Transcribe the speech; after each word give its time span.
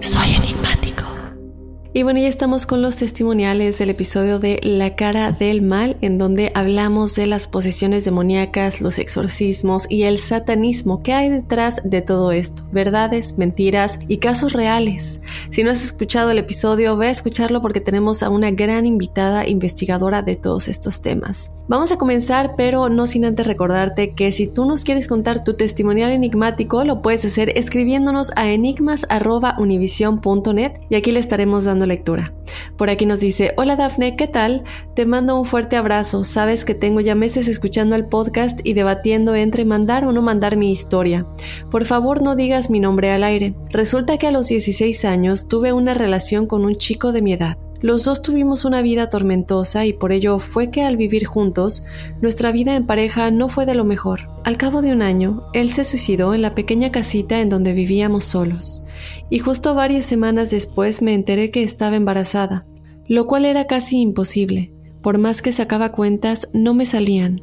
Soy. 0.00 0.33
Y 1.96 2.02
bueno, 2.02 2.18
ya 2.18 2.26
estamos 2.26 2.66
con 2.66 2.82
los 2.82 2.96
testimoniales 2.96 3.78
del 3.78 3.90
episodio 3.90 4.40
de 4.40 4.58
La 4.64 4.96
cara 4.96 5.30
del 5.30 5.62
mal, 5.62 5.96
en 6.00 6.18
donde 6.18 6.50
hablamos 6.56 7.14
de 7.14 7.28
las 7.28 7.46
posesiones 7.46 8.04
demoníacas, 8.04 8.80
los 8.80 8.98
exorcismos 8.98 9.86
y 9.88 10.02
el 10.02 10.18
satanismo 10.18 11.04
que 11.04 11.12
hay 11.12 11.30
detrás 11.30 11.82
de 11.84 12.02
todo 12.02 12.32
esto, 12.32 12.66
verdades, 12.72 13.38
mentiras 13.38 14.00
y 14.08 14.16
casos 14.16 14.54
reales. 14.54 15.20
Si 15.50 15.62
no 15.62 15.70
has 15.70 15.84
escuchado 15.84 16.32
el 16.32 16.38
episodio, 16.38 16.96
ve 16.96 17.06
a 17.06 17.12
escucharlo 17.12 17.62
porque 17.62 17.80
tenemos 17.80 18.24
a 18.24 18.28
una 18.28 18.50
gran 18.50 18.86
invitada 18.86 19.46
investigadora 19.46 20.22
de 20.22 20.34
todos 20.34 20.66
estos 20.66 21.00
temas. 21.00 21.52
Vamos 21.68 21.92
a 21.92 21.96
comenzar, 21.96 22.54
pero 22.56 22.88
no 22.88 23.06
sin 23.06 23.24
antes 23.24 23.46
recordarte 23.46 24.14
que 24.14 24.32
si 24.32 24.48
tú 24.48 24.64
nos 24.64 24.82
quieres 24.82 25.06
contar 25.06 25.44
tu 25.44 25.54
testimonial 25.54 26.10
enigmático, 26.10 26.82
lo 26.82 27.02
puedes 27.02 27.24
hacer 27.24 27.56
escribiéndonos 27.56 28.32
a 28.34 28.50
enigmas.univision.net 28.50 30.72
y 30.90 30.96
aquí 30.96 31.12
le 31.12 31.20
estaremos 31.20 31.64
dando 31.64 31.83
lectura. 31.86 32.32
Por 32.76 32.90
aquí 32.90 33.06
nos 33.06 33.20
dice, 33.20 33.52
hola 33.56 33.76
Dafne, 33.76 34.16
¿qué 34.16 34.26
tal? 34.26 34.64
Te 34.94 35.06
mando 35.06 35.38
un 35.38 35.44
fuerte 35.44 35.76
abrazo. 35.76 36.24
Sabes 36.24 36.64
que 36.64 36.74
tengo 36.74 37.00
ya 37.00 37.14
meses 37.14 37.48
escuchando 37.48 37.94
el 37.96 38.06
podcast 38.06 38.60
y 38.64 38.74
debatiendo 38.74 39.34
entre 39.34 39.64
mandar 39.64 40.04
o 40.04 40.12
no 40.12 40.22
mandar 40.22 40.56
mi 40.56 40.70
historia. 40.72 41.26
Por 41.70 41.84
favor 41.84 42.22
no 42.22 42.36
digas 42.36 42.70
mi 42.70 42.80
nombre 42.80 43.10
al 43.10 43.24
aire. 43.24 43.54
Resulta 43.70 44.16
que 44.16 44.26
a 44.26 44.30
los 44.30 44.48
16 44.48 45.04
años 45.04 45.48
tuve 45.48 45.72
una 45.72 45.94
relación 45.94 46.46
con 46.46 46.64
un 46.64 46.76
chico 46.76 47.12
de 47.12 47.22
mi 47.22 47.32
edad. 47.32 47.58
Los 47.80 48.04
dos 48.04 48.22
tuvimos 48.22 48.64
una 48.64 48.80
vida 48.80 49.10
tormentosa 49.10 49.84
y 49.84 49.92
por 49.92 50.12
ello 50.12 50.38
fue 50.38 50.70
que 50.70 50.82
al 50.82 50.96
vivir 50.96 51.26
juntos, 51.26 51.84
nuestra 52.22 52.50
vida 52.50 52.76
en 52.76 52.86
pareja 52.86 53.30
no 53.30 53.48
fue 53.48 53.66
de 53.66 53.74
lo 53.74 53.84
mejor. 53.84 54.30
Al 54.44 54.56
cabo 54.56 54.80
de 54.80 54.92
un 54.92 55.02
año, 55.02 55.42
él 55.52 55.70
se 55.70 55.84
suicidó 55.84 56.34
en 56.34 56.42
la 56.42 56.54
pequeña 56.54 56.90
casita 56.90 57.40
en 57.40 57.48
donde 57.48 57.72
vivíamos 57.72 58.24
solos, 58.24 58.82
y 59.28 59.38
justo 59.38 59.74
varias 59.74 60.06
semanas 60.06 60.50
después 60.50 61.02
me 61.02 61.14
enteré 61.14 61.50
que 61.50 61.62
estaba 61.62 61.96
embarazada, 61.96 62.66
lo 63.06 63.26
cual 63.26 63.44
era 63.44 63.66
casi 63.66 64.00
imposible, 64.00 64.72
por 65.02 65.18
más 65.18 65.42
que 65.42 65.52
sacaba 65.52 65.92
cuentas 65.92 66.48
no 66.54 66.72
me 66.72 66.86
salían. 66.86 67.42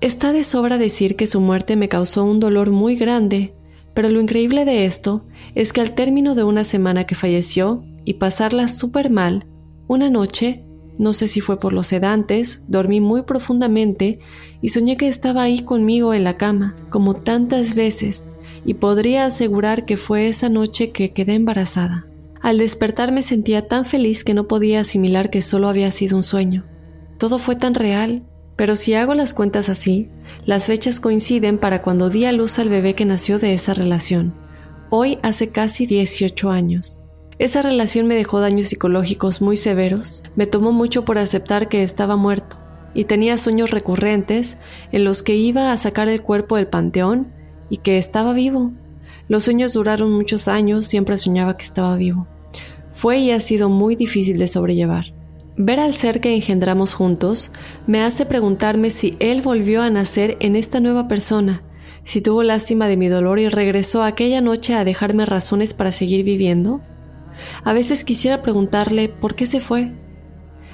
Está 0.00 0.32
de 0.32 0.44
sobra 0.44 0.78
decir 0.78 1.14
que 1.14 1.26
su 1.26 1.42
muerte 1.42 1.76
me 1.76 1.88
causó 1.88 2.24
un 2.24 2.40
dolor 2.40 2.70
muy 2.70 2.96
grande, 2.96 3.54
pero 3.92 4.08
lo 4.08 4.20
increíble 4.20 4.64
de 4.64 4.86
esto 4.86 5.26
es 5.54 5.74
que 5.74 5.82
al 5.82 5.94
término 5.94 6.34
de 6.34 6.44
una 6.44 6.64
semana 6.64 7.04
que 7.04 7.14
falleció, 7.14 7.84
y 8.04 8.14
pasarla 8.14 8.68
súper 8.68 9.10
mal, 9.10 9.46
una 9.86 10.10
noche, 10.10 10.64
no 10.98 11.14
sé 11.14 11.28
si 11.28 11.40
fue 11.40 11.58
por 11.58 11.72
los 11.72 11.86
sedantes, 11.86 12.62
dormí 12.68 13.00
muy 13.00 13.22
profundamente 13.22 14.18
y 14.60 14.68
soñé 14.68 14.96
que 14.96 15.08
estaba 15.08 15.42
ahí 15.42 15.62
conmigo 15.62 16.12
en 16.12 16.24
la 16.24 16.36
cama, 16.36 16.76
como 16.90 17.14
tantas 17.14 17.74
veces, 17.74 18.34
y 18.64 18.74
podría 18.74 19.24
asegurar 19.24 19.86
que 19.86 19.96
fue 19.96 20.28
esa 20.28 20.48
noche 20.48 20.90
que 20.90 21.12
quedé 21.12 21.34
embarazada. 21.34 22.06
Al 22.42 22.58
despertar 22.58 23.12
me 23.12 23.22
sentía 23.22 23.66
tan 23.66 23.84
feliz 23.84 24.24
que 24.24 24.34
no 24.34 24.46
podía 24.46 24.80
asimilar 24.80 25.30
que 25.30 25.42
solo 25.42 25.68
había 25.68 25.90
sido 25.90 26.16
un 26.16 26.22
sueño. 26.22 26.66
Todo 27.18 27.38
fue 27.38 27.56
tan 27.56 27.74
real, 27.74 28.24
pero 28.56 28.76
si 28.76 28.92
hago 28.92 29.14
las 29.14 29.32
cuentas 29.32 29.70
así, 29.70 30.10
las 30.44 30.66
fechas 30.66 31.00
coinciden 31.00 31.56
para 31.56 31.80
cuando 31.80 32.10
di 32.10 32.26
a 32.26 32.32
luz 32.32 32.58
al 32.58 32.68
bebé 32.68 32.94
que 32.94 33.06
nació 33.06 33.38
de 33.38 33.54
esa 33.54 33.72
relación. 33.72 34.34
Hoy 34.90 35.18
hace 35.22 35.48
casi 35.48 35.86
18 35.86 36.50
años. 36.50 36.99
Esa 37.40 37.62
relación 37.62 38.06
me 38.06 38.16
dejó 38.16 38.38
daños 38.38 38.66
psicológicos 38.66 39.40
muy 39.40 39.56
severos, 39.56 40.22
me 40.36 40.44
tomó 40.44 40.72
mucho 40.72 41.06
por 41.06 41.16
aceptar 41.16 41.70
que 41.70 41.82
estaba 41.82 42.16
muerto, 42.16 42.58
y 42.92 43.04
tenía 43.04 43.38
sueños 43.38 43.70
recurrentes 43.70 44.58
en 44.92 45.04
los 45.04 45.22
que 45.22 45.36
iba 45.36 45.72
a 45.72 45.76
sacar 45.78 46.08
el 46.08 46.20
cuerpo 46.20 46.56
del 46.56 46.66
panteón 46.66 47.32
y 47.70 47.78
que 47.78 47.96
estaba 47.96 48.34
vivo. 48.34 48.72
Los 49.26 49.44
sueños 49.44 49.72
duraron 49.72 50.12
muchos 50.12 50.48
años, 50.48 50.84
siempre 50.84 51.16
soñaba 51.16 51.56
que 51.56 51.64
estaba 51.64 51.96
vivo. 51.96 52.26
Fue 52.90 53.16
y 53.20 53.30
ha 53.30 53.40
sido 53.40 53.70
muy 53.70 53.96
difícil 53.96 54.36
de 54.36 54.46
sobrellevar. 54.46 55.14
Ver 55.56 55.80
al 55.80 55.94
ser 55.94 56.20
que 56.20 56.34
engendramos 56.34 56.92
juntos 56.92 57.52
me 57.86 58.02
hace 58.02 58.26
preguntarme 58.26 58.90
si 58.90 59.16
él 59.18 59.40
volvió 59.40 59.80
a 59.80 59.88
nacer 59.88 60.36
en 60.40 60.56
esta 60.56 60.78
nueva 60.78 61.08
persona, 61.08 61.62
si 62.02 62.20
tuvo 62.20 62.42
lástima 62.42 62.86
de 62.86 62.98
mi 62.98 63.08
dolor 63.08 63.38
y 63.38 63.48
regresó 63.48 64.02
aquella 64.02 64.42
noche 64.42 64.74
a 64.74 64.84
dejarme 64.84 65.24
razones 65.24 65.72
para 65.72 65.90
seguir 65.90 66.22
viviendo. 66.22 66.82
A 67.64 67.72
veces 67.72 68.04
quisiera 68.04 68.42
preguntarle 68.42 69.08
por 69.08 69.34
qué 69.34 69.46
se 69.46 69.60
fue. 69.60 69.92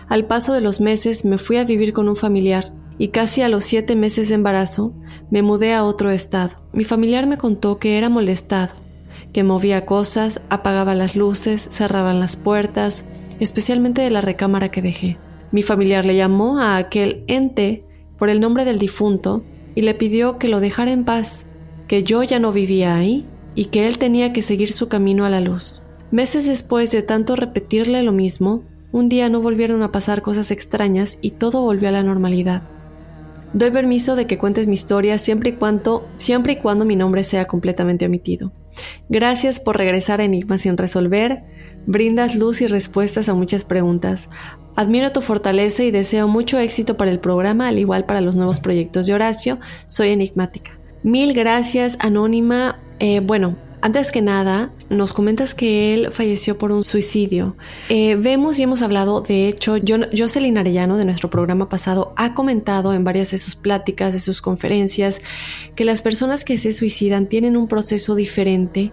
Al 0.08 0.26
paso 0.26 0.52
de 0.52 0.60
los 0.60 0.80
meses 0.80 1.24
me 1.24 1.38
fui 1.38 1.56
a 1.56 1.64
vivir 1.64 1.92
con 1.92 2.08
un 2.08 2.16
familiar 2.16 2.72
y 2.98 3.08
casi 3.08 3.42
a 3.42 3.48
los 3.48 3.64
siete 3.64 3.96
meses 3.96 4.28
de 4.28 4.36
embarazo 4.36 4.94
me 5.30 5.42
mudé 5.42 5.74
a 5.74 5.84
otro 5.84 6.10
estado. 6.10 6.62
Mi 6.72 6.84
familiar 6.84 7.26
me 7.26 7.38
contó 7.38 7.78
que 7.78 7.98
era 7.98 8.08
molestado, 8.08 8.74
que 9.32 9.44
movía 9.44 9.84
cosas, 9.84 10.40
apagaba 10.48 10.94
las 10.94 11.16
luces, 11.16 11.68
cerraban 11.70 12.20
las 12.20 12.36
puertas, 12.36 13.04
especialmente 13.40 14.02
de 14.02 14.10
la 14.10 14.20
recámara 14.20 14.70
que 14.70 14.82
dejé. 14.82 15.18
Mi 15.52 15.62
familiar 15.62 16.04
le 16.04 16.16
llamó 16.16 16.58
a 16.58 16.76
aquel 16.76 17.24
ente 17.26 17.84
por 18.18 18.28
el 18.28 18.40
nombre 18.40 18.64
del 18.64 18.78
difunto 18.78 19.44
y 19.74 19.82
le 19.82 19.94
pidió 19.94 20.38
que 20.38 20.48
lo 20.48 20.60
dejara 20.60 20.90
en 20.90 21.04
paz, 21.04 21.46
que 21.86 22.02
yo 22.02 22.22
ya 22.22 22.38
no 22.38 22.52
vivía 22.52 22.96
ahí 22.96 23.26
y 23.54 23.66
que 23.66 23.88
él 23.88 23.98
tenía 23.98 24.32
que 24.32 24.42
seguir 24.42 24.72
su 24.72 24.88
camino 24.88 25.24
a 25.24 25.30
la 25.30 25.40
luz. 25.40 25.82
Meses 26.10 26.46
después 26.46 26.90
de 26.92 27.02
tanto 27.02 27.36
repetirle 27.36 28.02
lo 28.02 28.12
mismo, 28.12 28.62
un 28.92 29.08
día 29.08 29.28
no 29.28 29.40
volvieron 29.40 29.82
a 29.82 29.92
pasar 29.92 30.22
cosas 30.22 30.50
extrañas 30.50 31.18
y 31.20 31.32
todo 31.32 31.62
volvió 31.62 31.88
a 31.88 31.92
la 31.92 32.02
normalidad. 32.02 32.62
Doy 33.52 33.70
permiso 33.70 34.16
de 34.16 34.26
que 34.26 34.38
cuentes 34.38 34.66
mi 34.66 34.74
historia 34.74 35.18
siempre 35.18 35.50
y 35.50 35.52
cuando, 35.54 36.08
siempre 36.16 36.54
y 36.54 36.56
cuando 36.56 36.84
mi 36.84 36.94
nombre 36.94 37.24
sea 37.24 37.46
completamente 37.46 38.06
omitido. 38.06 38.52
Gracias 39.08 39.60
por 39.60 39.78
regresar 39.78 40.20
a 40.20 40.24
Enigmas 40.24 40.62
sin 40.62 40.76
resolver. 40.76 41.44
Brindas 41.86 42.36
luz 42.36 42.60
y 42.60 42.66
respuestas 42.66 43.28
a 43.28 43.34
muchas 43.34 43.64
preguntas. 43.64 44.28
Admiro 44.76 45.10
tu 45.10 45.22
fortaleza 45.22 45.84
y 45.84 45.90
deseo 45.90 46.28
mucho 46.28 46.58
éxito 46.58 46.96
para 46.96 47.10
el 47.10 47.18
programa, 47.18 47.68
al 47.68 47.78
igual 47.78 48.04
para 48.04 48.20
los 48.20 48.36
nuevos 48.36 48.60
proyectos 48.60 49.06
de 49.06 49.14
Horacio. 49.14 49.58
Soy 49.86 50.10
enigmática. 50.10 50.78
Mil 51.02 51.32
gracias, 51.32 51.96
Anónima. 52.00 52.82
Eh, 52.98 53.20
bueno, 53.20 53.56
antes 53.86 54.10
que 54.10 54.20
nada, 54.20 54.72
nos 54.90 55.12
comentas 55.12 55.54
que 55.54 55.94
él 55.94 56.10
falleció 56.10 56.58
por 56.58 56.72
un 56.72 56.82
suicidio. 56.82 57.54
Eh, 57.88 58.16
vemos 58.16 58.58
y 58.58 58.64
hemos 58.64 58.82
hablado, 58.82 59.20
de 59.20 59.46
hecho, 59.46 59.76
Jocelyn 60.12 60.58
Arellano 60.58 60.96
de 60.96 61.04
nuestro 61.04 61.30
programa 61.30 61.68
pasado 61.68 62.12
ha 62.16 62.34
comentado 62.34 62.92
en 62.94 63.04
varias 63.04 63.30
de 63.30 63.38
sus 63.38 63.54
pláticas, 63.54 64.12
de 64.12 64.18
sus 64.18 64.42
conferencias, 64.42 65.22
que 65.76 65.84
las 65.84 66.02
personas 66.02 66.44
que 66.44 66.58
se 66.58 66.72
suicidan 66.72 67.28
tienen 67.28 67.56
un 67.56 67.68
proceso 67.68 68.16
diferente 68.16 68.90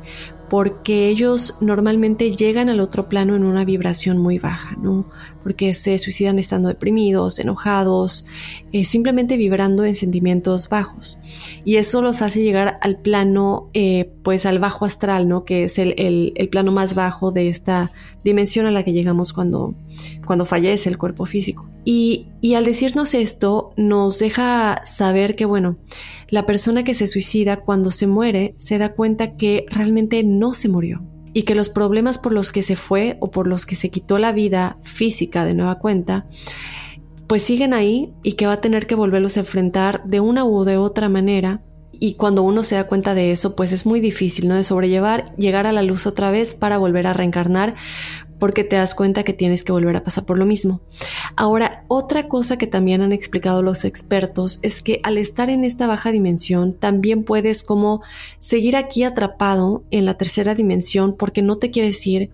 porque 0.50 1.08
ellos 1.08 1.58
normalmente 1.62 2.36
llegan 2.36 2.70
al 2.70 2.80
otro 2.80 3.10
plano 3.10 3.36
en 3.36 3.44
una 3.44 3.66
vibración 3.66 4.18
muy 4.18 4.40
baja, 4.40 4.76
¿no? 4.76 5.10
Porque 5.42 5.74
se 5.74 5.98
suicidan 5.98 6.38
estando 6.40 6.70
deprimidos, 6.70 7.40
enojados, 7.40 8.26
eh, 8.72 8.86
simplemente 8.86 9.38
vibrando 9.38 9.86
en 9.86 9.96
sentimientos 9.96 10.70
bajos. 10.70 11.18
Y 11.66 11.78
eso 11.78 12.02
los 12.02 12.22
hace 12.22 12.44
llegar 12.44 12.78
al 12.82 13.00
plano, 13.00 13.70
eh, 13.74 14.12
pues 14.24 14.46
al 14.46 14.60
bajo 14.60 14.86
astral, 14.86 15.28
¿no? 15.28 15.44
Que 15.46 15.64
es 15.64 15.80
el, 15.80 15.96
el, 15.98 16.50
plano 16.50 16.72
más 16.72 16.94
bajo 16.94 17.32
de 17.32 17.50
esta 17.50 17.92
dimensión 18.24 18.66
a 18.66 18.72
la 18.72 18.84
que 18.84 18.94
llegamos 18.94 19.34
cuando, 19.34 19.74
cuando 20.26 20.46
fallece 20.46 20.90
el 20.90 20.98
cuerpo 20.98 21.26
físico. 21.26 21.73
Y, 21.86 22.28
al 22.56 22.66
decirnos 22.66 23.14
esto, 23.14 23.74
nos 23.76 24.20
deja 24.20 24.82
saber 24.86 25.36
que, 25.36 25.46
bueno, 25.46 25.78
la 26.30 26.46
persona 26.46 26.84
que 26.84 26.94
se 26.94 27.08
suicida 27.08 27.58
cuando 27.58 27.92
se 27.92 28.08
muere 28.08 28.56
se 28.58 28.78
da 28.78 28.94
cuenta 28.94 29.36
que 29.36 29.66
realmente 29.70 30.24
no 30.24 30.54
se 30.54 30.70
murió 30.70 31.04
y 31.34 31.44
que 31.44 31.56
los 31.56 31.70
problemas 31.70 32.18
por 32.18 32.32
los 32.32 32.52
que 32.52 32.64
se 32.64 32.76
fue 32.76 33.18
o 33.20 33.32
por 33.32 33.48
los 33.48 33.66
que 33.66 33.76
se 33.76 33.90
quitó 33.90 34.18
la 34.18 34.32
vida 34.32 34.78
física 34.82 35.46
de 35.46 35.56
nueva 35.56 35.80
cuenta, 35.80 36.28
pues 37.28 37.44
siguen 37.44 37.74
ahí 37.74 38.14
y 38.24 38.34
que 38.34 38.46
va 38.46 38.54
a 38.54 38.62
tener 38.62 38.88
que 38.88 38.96
volverlos 38.96 39.38
a 39.38 39.42
enfrentar 39.42 40.04
de 40.06 40.20
una 40.20 40.46
u 40.46 40.64
de 40.64 40.78
otra 40.78 41.10
manera. 41.10 41.64
Y 42.00 42.16
cuando 42.16 42.44
uno 42.44 42.64
se 42.64 42.76
da 42.76 42.86
cuenta 42.86 43.14
de 43.14 43.32
eso, 43.32 43.56
pues 43.56 43.72
es 43.72 43.86
muy 43.86 44.00
difícil, 44.00 44.48
¿no? 44.48 44.56
De 44.56 44.64
sobrellevar, 44.64 45.34
llegar 45.38 45.66
a 45.68 45.72
la 45.72 45.84
luz 45.84 46.06
otra 46.06 46.32
vez 46.32 46.54
para 46.54 46.78
volver 46.78 47.08
a 47.08 47.14
reencarnar, 47.14 47.76
porque 48.40 48.64
te 48.64 48.76
das 48.76 48.96
cuenta 48.96 49.24
que 49.24 49.34
tienes 49.34 49.64
que 49.64 49.72
volver 49.72 49.96
a 49.96 50.04
pasar 50.04 50.26
por 50.26 50.38
lo 50.38 50.46
mismo. 50.46 50.82
Ahora, 51.36 51.86
otra 51.88 52.28
cosa 52.28 52.58
que 52.58 52.68
también 52.68 53.02
han 53.02 53.12
explicado 53.12 53.62
los 53.62 53.86
expertos 53.86 54.60
es 54.62 54.82
que 54.82 55.00
al 55.04 55.18
estar 55.18 55.50
en 55.50 55.64
esta 55.64 55.88
baja 55.88 56.12
dimensión, 56.12 56.74
también 56.74 57.24
puedes 57.24 57.64
como 57.64 58.02
seguir 58.40 58.76
aquí 58.76 59.04
atrapado 59.04 59.84
en 59.92 60.06
la 60.06 60.16
tercera 60.16 60.56
dimensión 60.56 61.16
porque 61.18 61.42
no 61.42 61.58
te 61.58 61.72
quieres 61.72 62.06
ir, 62.06 62.32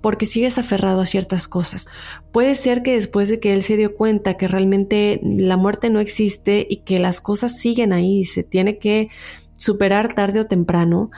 porque 0.00 0.26
sigues 0.26 0.58
aferrado 0.58 1.00
a 1.00 1.06
ciertas 1.06 1.48
cosas. 1.48 1.86
Puede 2.30 2.54
ser 2.56 2.82
que 2.82 2.94
después 2.94 3.30
de 3.30 3.40
que 3.40 3.54
él 3.54 3.62
se 3.62 3.76
dio 3.76 3.94
cuenta 3.94 4.36
que 4.36 4.48
realmente 4.48 5.18
la 5.22 5.56
muerte 5.56 5.88
no 5.88 5.98
existe 5.98 6.66
y 6.68 6.78
que 6.78 6.98
las 6.98 7.22
cosas 7.22 7.58
siguen 7.58 7.92
ahí 7.92 8.24
se 8.24 8.42
tiene 8.42 8.76
que 8.78 9.08
superar 9.56 10.14
tarde 10.14 10.40
o 10.40 10.44
temprano, 10.44 11.10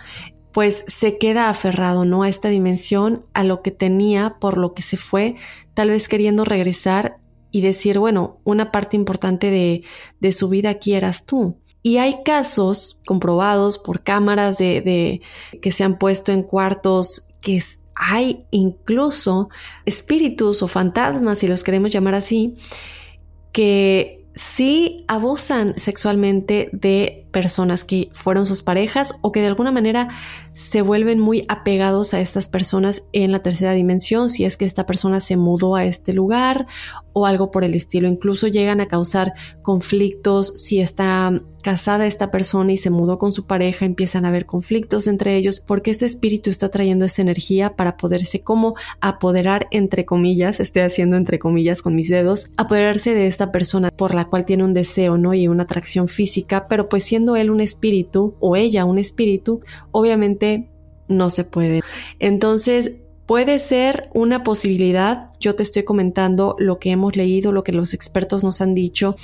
pues 0.56 0.86
se 0.88 1.18
queda 1.18 1.50
aferrado, 1.50 2.06
¿no? 2.06 2.22
A 2.22 2.30
esta 2.30 2.48
dimensión, 2.48 3.26
a 3.34 3.44
lo 3.44 3.60
que 3.60 3.72
tenía, 3.72 4.38
por 4.40 4.56
lo 4.56 4.72
que 4.72 4.80
se 4.80 4.96
fue, 4.96 5.36
tal 5.74 5.90
vez 5.90 6.08
queriendo 6.08 6.46
regresar 6.46 7.18
y 7.50 7.60
decir, 7.60 7.98
bueno, 7.98 8.38
una 8.42 8.72
parte 8.72 8.96
importante 8.96 9.50
de, 9.50 9.82
de 10.18 10.32
su 10.32 10.48
vida 10.48 10.70
aquí 10.70 10.94
eras 10.94 11.26
tú. 11.26 11.58
Y 11.82 11.98
hay 11.98 12.22
casos 12.24 13.02
comprobados 13.04 13.76
por 13.76 14.02
cámaras 14.02 14.56
de, 14.56 15.20
que 15.60 15.70
se 15.70 15.84
han 15.84 15.98
puesto 15.98 16.32
en 16.32 16.42
cuartos 16.42 17.28
que 17.42 17.62
hay 17.94 18.46
incluso 18.50 19.50
espíritus 19.84 20.62
o 20.62 20.68
fantasmas, 20.68 21.40
si 21.40 21.48
los 21.48 21.64
queremos 21.64 21.92
llamar 21.92 22.14
así, 22.14 22.56
que 23.52 24.24
sí 24.34 25.04
abusan 25.06 25.78
sexualmente 25.78 26.70
de 26.72 27.25
personas 27.36 27.84
que 27.84 28.08
fueron 28.12 28.46
sus 28.46 28.62
parejas 28.62 29.16
o 29.20 29.30
que 29.30 29.42
de 29.42 29.48
alguna 29.48 29.70
manera 29.70 30.08
se 30.54 30.80
vuelven 30.80 31.18
muy 31.18 31.44
apegados 31.48 32.14
a 32.14 32.20
estas 32.20 32.48
personas 32.48 33.02
en 33.12 33.30
la 33.30 33.40
tercera 33.40 33.72
dimensión, 33.72 34.30
si 34.30 34.46
es 34.46 34.56
que 34.56 34.64
esta 34.64 34.86
persona 34.86 35.20
se 35.20 35.36
mudó 35.36 35.76
a 35.76 35.84
este 35.84 36.14
lugar 36.14 36.66
o 37.12 37.26
algo 37.26 37.50
por 37.50 37.62
el 37.62 37.74
estilo. 37.74 38.08
Incluso 38.08 38.46
llegan 38.46 38.80
a 38.80 38.88
causar 38.88 39.34
conflictos 39.60 40.48
si 40.54 40.80
está 40.80 41.42
casada 41.66 42.06
esta 42.06 42.30
persona 42.30 42.72
y 42.72 42.76
se 42.76 42.90
mudó 42.90 43.18
con 43.18 43.32
su 43.32 43.44
pareja, 43.44 43.86
empiezan 43.86 44.24
a 44.24 44.28
haber 44.28 44.46
conflictos 44.46 45.08
entre 45.08 45.34
ellos 45.34 45.60
porque 45.66 45.90
este 45.90 46.06
espíritu 46.06 46.48
está 46.48 46.68
trayendo 46.68 47.04
esa 47.04 47.22
energía 47.22 47.74
para 47.74 47.96
poderse 47.96 48.44
como 48.44 48.76
apoderar 49.00 49.66
entre 49.72 50.04
comillas, 50.04 50.60
estoy 50.60 50.82
haciendo 50.82 51.16
entre 51.16 51.40
comillas 51.40 51.82
con 51.82 51.96
mis 51.96 52.08
dedos, 52.08 52.50
apoderarse 52.56 53.14
de 53.14 53.26
esta 53.26 53.50
persona 53.50 53.90
por 53.90 54.14
la 54.14 54.26
cual 54.26 54.44
tiene 54.44 54.62
un 54.62 54.74
deseo, 54.74 55.18
¿no? 55.18 55.34
Y 55.34 55.48
una 55.48 55.64
atracción 55.64 56.06
física, 56.06 56.68
pero 56.68 56.88
pues 56.88 57.02
siendo 57.02 57.25
él 57.34 57.50
un 57.50 57.60
espíritu 57.60 58.36
o 58.38 58.54
ella 58.54 58.84
un 58.84 58.98
espíritu, 58.98 59.60
obviamente 59.90 60.70
no 61.08 61.30
se 61.30 61.42
puede. 61.42 61.80
Entonces, 62.20 62.92
puede 63.26 63.58
ser 63.58 64.08
una 64.14 64.44
posibilidad. 64.44 65.30
Yo 65.40 65.54
te 65.54 65.62
estoy 65.62 65.82
comentando 65.82 66.56
lo 66.58 66.78
que 66.78 66.92
hemos 66.92 67.16
leído, 67.16 67.52
lo 67.52 67.64
que 67.64 67.72
los 67.72 67.92
expertos 67.92 68.44
nos 68.44 68.60
han 68.60 68.74
dicho. 68.74 69.16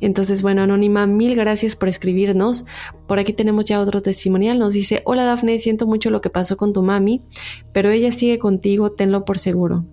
Entonces, 0.00 0.42
bueno, 0.42 0.62
Anónima, 0.62 1.06
mil 1.06 1.36
gracias 1.36 1.76
por 1.76 1.88
escribirnos. 1.88 2.66
Por 3.06 3.18
aquí 3.18 3.32
tenemos 3.32 3.64
ya 3.64 3.80
otro 3.80 4.02
testimonial. 4.02 4.58
Nos 4.58 4.74
dice, 4.74 5.02
hola 5.04 5.24
Dafne, 5.24 5.58
siento 5.58 5.86
mucho 5.86 6.10
lo 6.10 6.20
que 6.20 6.30
pasó 6.30 6.56
con 6.56 6.72
tu 6.72 6.82
mami, 6.82 7.22
pero 7.72 7.90
ella 7.90 8.12
sigue 8.12 8.38
contigo, 8.38 8.92
tenlo 8.92 9.24
por 9.24 9.38
seguro. 9.38 9.84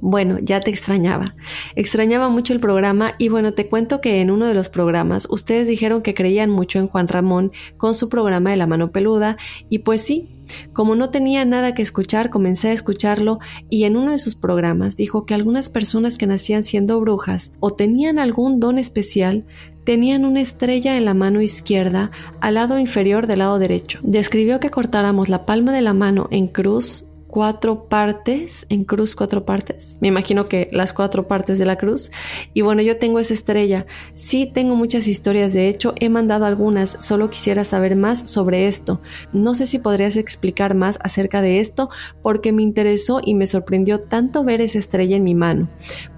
Bueno, 0.00 0.38
ya 0.40 0.60
te 0.60 0.70
extrañaba. 0.70 1.34
Extrañaba 1.76 2.28
mucho 2.28 2.52
el 2.52 2.60
programa 2.60 3.14
y 3.18 3.28
bueno, 3.28 3.52
te 3.52 3.68
cuento 3.68 4.00
que 4.00 4.20
en 4.20 4.30
uno 4.30 4.46
de 4.46 4.54
los 4.54 4.68
programas 4.68 5.26
ustedes 5.30 5.68
dijeron 5.68 6.02
que 6.02 6.14
creían 6.14 6.50
mucho 6.50 6.78
en 6.78 6.88
Juan 6.88 7.08
Ramón 7.08 7.52
con 7.76 7.94
su 7.94 8.08
programa 8.08 8.50
de 8.50 8.56
la 8.56 8.66
mano 8.66 8.92
peluda 8.92 9.36
y 9.68 9.80
pues 9.80 10.02
sí, 10.02 10.28
como 10.72 10.96
no 10.96 11.10
tenía 11.10 11.44
nada 11.44 11.74
que 11.74 11.82
escuchar, 11.82 12.30
comencé 12.30 12.68
a 12.68 12.72
escucharlo 12.72 13.38
y 13.68 13.84
en 13.84 13.96
uno 13.96 14.12
de 14.12 14.18
sus 14.18 14.34
programas 14.34 14.96
dijo 14.96 15.26
que 15.26 15.34
algunas 15.34 15.68
personas 15.70 16.18
que 16.18 16.26
nacían 16.26 16.62
siendo 16.62 16.98
brujas 17.00 17.52
o 17.60 17.70
tenían 17.70 18.18
algún 18.18 18.60
don 18.60 18.78
especial 18.78 19.44
tenían 19.84 20.24
una 20.24 20.40
estrella 20.40 20.96
en 20.96 21.04
la 21.04 21.14
mano 21.14 21.40
izquierda 21.40 22.10
al 22.40 22.54
lado 22.54 22.78
inferior 22.78 23.26
del 23.26 23.40
lado 23.40 23.58
derecho. 23.58 23.98
Describió 24.02 24.60
que 24.60 24.70
cortáramos 24.70 25.28
la 25.28 25.46
palma 25.46 25.72
de 25.72 25.82
la 25.82 25.94
mano 25.94 26.28
en 26.30 26.48
cruz 26.48 27.06
cuatro 27.30 27.84
partes, 27.84 28.66
en 28.68 28.84
cruz 28.84 29.14
cuatro 29.14 29.44
partes. 29.44 29.98
Me 30.00 30.08
imagino 30.08 30.48
que 30.48 30.68
las 30.72 30.92
cuatro 30.92 31.28
partes 31.28 31.58
de 31.58 31.64
la 31.64 31.76
cruz. 31.76 32.10
Y 32.54 32.62
bueno, 32.62 32.82
yo 32.82 32.98
tengo 32.98 33.18
esa 33.18 33.34
estrella. 33.34 33.86
Sí 34.14 34.50
tengo 34.52 34.74
muchas 34.74 35.06
historias, 35.08 35.52
de 35.52 35.68
hecho 35.68 35.94
he 36.00 36.08
mandado 36.08 36.44
algunas, 36.44 36.96
solo 37.00 37.30
quisiera 37.30 37.64
saber 37.64 37.96
más 37.96 38.28
sobre 38.28 38.66
esto. 38.66 39.00
No 39.32 39.54
sé 39.54 39.66
si 39.66 39.78
podrías 39.78 40.16
explicar 40.16 40.74
más 40.74 40.98
acerca 41.02 41.40
de 41.40 41.60
esto 41.60 41.88
porque 42.22 42.52
me 42.52 42.62
interesó 42.62 43.20
y 43.24 43.34
me 43.34 43.46
sorprendió 43.46 44.00
tanto 44.00 44.44
ver 44.44 44.60
esa 44.60 44.78
estrella 44.78 45.16
en 45.16 45.24
mi 45.24 45.34
mano. 45.34 45.68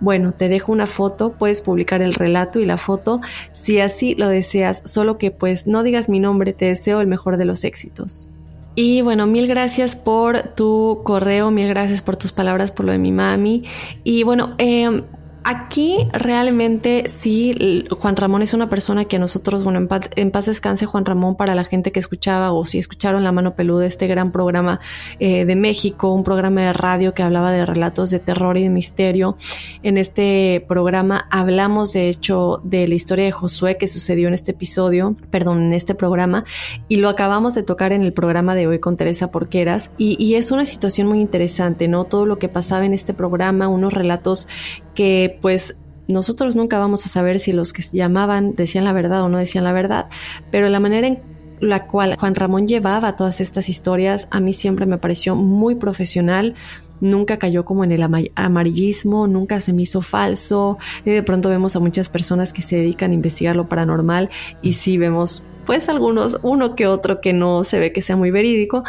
Bueno, 0.01 0.33
te 0.33 0.49
dejo 0.49 0.73
una 0.73 0.87
foto, 0.87 1.37
puedes 1.39 1.61
publicar 1.61 2.03
el 2.03 2.15
relato 2.15 2.59
y 2.59 2.67
la 2.67 2.79
foto 2.79 3.21
si 3.53 3.81
así 3.81 4.15
lo 4.15 4.29
deseas, 4.29 4.83
solo 4.87 5.19
que 5.19 5.31
pues 5.31 5.67
no 5.67 5.83
digas 5.83 6.09
mi 6.09 6.21
nombre, 6.21 6.53
te 6.53 6.67
deseo 6.67 7.01
el 7.01 7.07
mejor 7.07 7.37
de 7.37 7.45
los 7.45 7.65
éxitos. 7.65 8.32
Y 8.75 9.03
bueno, 9.03 9.27
mil 9.27 9.47
gracias 9.47 9.97
por 9.97 10.41
tu 10.55 11.01
correo, 11.05 11.51
mil 11.51 11.69
gracias 11.69 12.01
por 12.01 12.17
tus 12.17 12.33
palabras, 12.33 12.73
por 12.73 12.87
lo 12.87 12.93
de 12.93 12.99
mi 12.99 13.13
mami. 13.13 13.65
Y 14.03 14.23
bueno, 14.23 14.55
eh, 14.59 15.03
Aquí 15.45 16.09
realmente 16.13 17.09
sí, 17.09 17.85
Juan 17.91 18.17
Ramón 18.17 18.43
es 18.43 18.55
una 18.55 18.71
persona 18.71 19.07
que 19.07 19.19
nosotros, 19.19 19.65
bueno, 19.65 19.81
en 20.17 20.31
paz, 20.31 20.47
descanse 20.47 20.87
Juan 20.87 21.05
Ramón 21.05 21.37
para 21.37 21.55
la 21.55 21.65
gente 21.65 21.91
que 21.91 21.99
escuchaba 21.99 22.53
o 22.53 22.65
si 22.65 22.79
escucharon 22.79 23.25
La 23.25 23.33
Mano 23.33 23.57
Peluda, 23.57 23.85
este 23.87 24.07
gran 24.07 24.31
programa 24.31 24.79
eh, 25.19 25.45
de 25.45 25.57
México, 25.57 26.13
un 26.13 26.23
programa 26.23 26.61
de 26.61 26.73
radio 26.73 27.13
que 27.13 27.23
hablaba 27.23 27.51
de 27.51 27.67
relatos 27.67 28.11
de 28.11 28.21
terror 28.21 28.57
y 28.57 28.63
de 28.63 28.71
misterio. 28.71 29.37
En 29.83 29.99
este 29.99 30.65
programa 30.69 31.27
hablamos 31.31 31.93
de 31.93 32.09
hecho 32.09 32.61
de 32.63 32.87
la 32.87 32.95
historia 32.95 33.25
de 33.25 33.33
Josué 33.33 33.77
que 33.77 33.89
sucedió 33.89 34.29
en 34.29 34.35
este 34.35 34.53
episodio, 34.53 35.17
perdón, 35.31 35.63
en 35.63 35.73
este 35.73 35.97
programa, 35.97 36.45
y 36.87 36.97
lo 36.97 37.09
acabamos 37.09 37.55
de 37.55 37.65
tocar 37.65 37.93
en 37.93 38.03
el 38.03 38.13
programa 38.13 38.55
de 38.55 38.69
hoy 38.69 38.79
con 38.79 38.97
Teresa 38.97 39.33
Porqueras. 39.33 39.91
Y 39.99 40.35
es 40.35 40.53
una 40.53 40.65
situación 40.65 41.09
muy 41.09 41.21
interesante, 41.21 41.89
¿no? 41.89 42.05
Todo 42.05 42.27
lo 42.27 42.39
que 42.39 42.49
pasaba 42.49 42.85
en 42.85 42.93
este 42.93 43.13
programa, 43.13 43.69
unos 43.69 43.93
relatos 43.93 44.47
que 44.95 45.39
pues 45.41 45.81
nosotros 46.09 46.57
nunca 46.57 46.79
vamos 46.79 47.07
a 47.07 47.09
saber 47.09 47.39
si 47.41 47.53
los 47.53 47.73
que 47.73 47.83
llamaban 47.93 48.55
decían 48.55 48.85
la 48.85 48.93
verdad 48.93 49.23
o 49.23 49.29
no 49.29 49.39
decían 49.39 49.65
la 49.65 49.73
verdad, 49.73 50.07
pero 50.51 50.69
la 50.69 50.81
manera 50.81 51.07
en 51.07 51.23
la 51.61 51.87
cual 51.87 52.17
Juan 52.19 52.35
Ramón 52.35 52.67
llevaba 52.67 53.15
todas 53.15 53.41
estas 53.41 53.69
historias 53.69 54.29
a 54.31 54.41
mí 54.41 54.53
siempre 54.53 54.85
me 54.85 54.99
pareció 54.99 55.37
muy 55.37 55.77
profesional, 55.77 56.55
nunca 57.03 57.39
cayó 57.39 57.65
como 57.65 57.85
en 57.85 57.93
el 57.93 58.03
amarillismo, 58.37 59.27
nunca 59.27 59.61
se 59.61 59.73
me 59.73 59.83
hizo 59.83 60.01
falso. 60.01 60.79
Y 61.05 61.11
de 61.11 61.23
pronto 61.23 61.49
vemos 61.49 61.77
a 61.77 61.81
muchas 61.81 62.09
personas 62.09 62.53
que 62.53 62.63
se 62.63 62.77
dedican 62.77 63.11
a 63.11 63.15
investigar 63.15 63.57
lo 63.57 63.69
paranormal 63.69 64.31
y 64.63 64.73
sí 64.73 64.99
vemos 64.99 65.45
pues 65.67 65.89
algunos, 65.89 66.39
uno 66.43 66.75
que 66.75 66.87
otro 66.87 67.21
que 67.21 67.33
no 67.33 67.63
se 67.65 67.79
ve 67.79 67.93
que 67.93 68.03
sea 68.03 68.17
muy 68.17 68.31
verídico, 68.31 68.83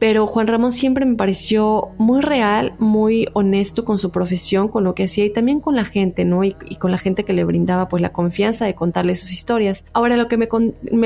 pero 0.00 0.26
Juan 0.26 0.46
Ramón 0.46 0.72
siempre 0.72 1.04
me 1.04 1.14
pareció 1.14 1.90
muy 1.98 2.22
real, 2.22 2.74
muy 2.78 3.28
honesto 3.34 3.84
con 3.84 3.98
su 3.98 4.10
profesión, 4.10 4.68
con 4.68 4.82
lo 4.82 4.94
que 4.94 5.04
hacía 5.04 5.26
y 5.26 5.30
también 5.30 5.60
con 5.60 5.76
la 5.76 5.84
gente, 5.84 6.24
¿no? 6.24 6.42
Y, 6.42 6.54
con 6.80 6.90
la 6.90 6.96
gente 6.96 7.26
que 7.26 7.34
le 7.34 7.44
brindaba 7.44 7.86
pues 7.88 8.00
la 8.00 8.10
confianza 8.10 8.64
de 8.64 8.74
contarle 8.74 9.14
sus 9.14 9.30
historias. 9.30 9.84
Ahora, 9.92 10.16
lo 10.16 10.26
que 10.26 10.38
me, 10.38 10.48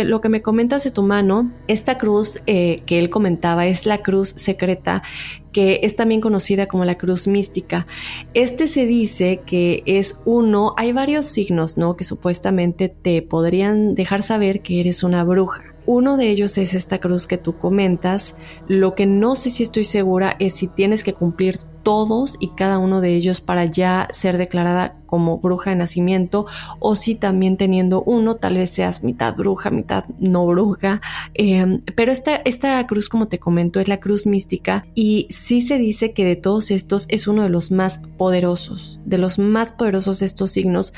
lo 0.05 0.21
que 0.21 0.29
me 0.29 0.43
comentas 0.43 0.85
de 0.85 0.93
tu 0.93 1.03
mano, 1.03 1.51
esta 1.67 1.99
cruz 1.99 2.41
eh, 2.47 2.83
que 2.87 3.01
él 3.01 3.11
comentaba 3.11 3.67
es 3.67 3.85
la 3.85 3.99
cruz 3.99 4.29
secreta 4.29 5.03
que 5.51 5.81
es 5.83 5.95
también 5.95 6.21
conocida 6.21 6.67
como 6.67 6.85
la 6.85 6.99
cruz 6.99 7.27
mística. 7.29 7.87
Este 8.33 8.67
se 8.69 8.87
dice 8.87 9.41
que 9.45 9.83
es 9.87 10.21
uno, 10.25 10.75
hay 10.77 10.93
varios 10.93 11.27
signos, 11.27 11.77
¿no? 11.79 11.97
Que 11.97 12.05
supuestamente 12.05 12.89
te 12.89 13.23
podrían 13.23 13.95
dejar 13.95 14.23
saber 14.23 14.63
que 14.63 14.81
eres 14.81 15.03
una 15.03 15.25
bruja. 15.25 15.74
Uno 15.87 16.17
de 16.17 16.31
ellos 16.31 16.57
es 16.59 16.75
esta 16.75 16.99
cruz 16.99 17.27
que 17.27 17.39
tú 17.39 17.59
comentas. 17.59 18.37
Lo 18.69 18.95
que 18.95 19.07
no 19.07 19.37
sé 19.37 19.51
si 19.51 19.63
estoy 19.63 19.85
segura 19.85 20.37
es 20.39 20.55
si 20.55 20.69
tienes 20.69 21.05
que 21.05 21.13
cumplir 21.13 21.59
todos 21.85 22.37
y 22.41 22.49
cada 22.49 22.79
uno 22.79 23.01
de 23.01 23.15
ellos 23.15 23.41
para 23.41 23.67
ya 23.67 24.09
ser 24.11 24.39
declarada 24.39 24.97
como 25.07 25.39
bruja 25.39 25.71
de 25.71 25.77
nacimiento 25.77 26.47
o 26.81 26.97
si 26.97 27.15
también 27.15 27.57
teniendo 27.57 28.03
uno 28.03 28.37
tal 28.37 28.55
vez 28.55 28.71
seas 28.71 29.05
mitad 29.05 29.37
bruja, 29.37 29.71
mitad 29.71 30.07
no 30.19 30.47
bruja. 30.47 31.01
Em, 31.35 31.83
pero 31.95 32.11
esta, 32.11 32.37
esta 32.37 32.85
cruz 32.89 33.09
como 33.09 33.29
te 33.29 33.39
comento 33.39 33.79
es 33.79 33.87
la 33.87 34.01
cruz 34.01 34.27
mística 34.27 34.87
y 34.95 35.29
sí 35.31 35.61
se 35.61 35.79
dice 35.79 36.13
que 36.15 36.25
de 36.25 36.37
todos 36.37 36.73
estos 36.73 37.07
es 37.11 37.29
uno 37.29 37.43
de 37.43 37.51
los 37.51 37.71
más 37.71 38.01
poderosos, 38.17 38.99
de 39.05 39.19
los 39.19 39.39
más 39.39 39.73
poderosos 39.73 40.23
estos 40.23 40.51
signos 40.51 40.95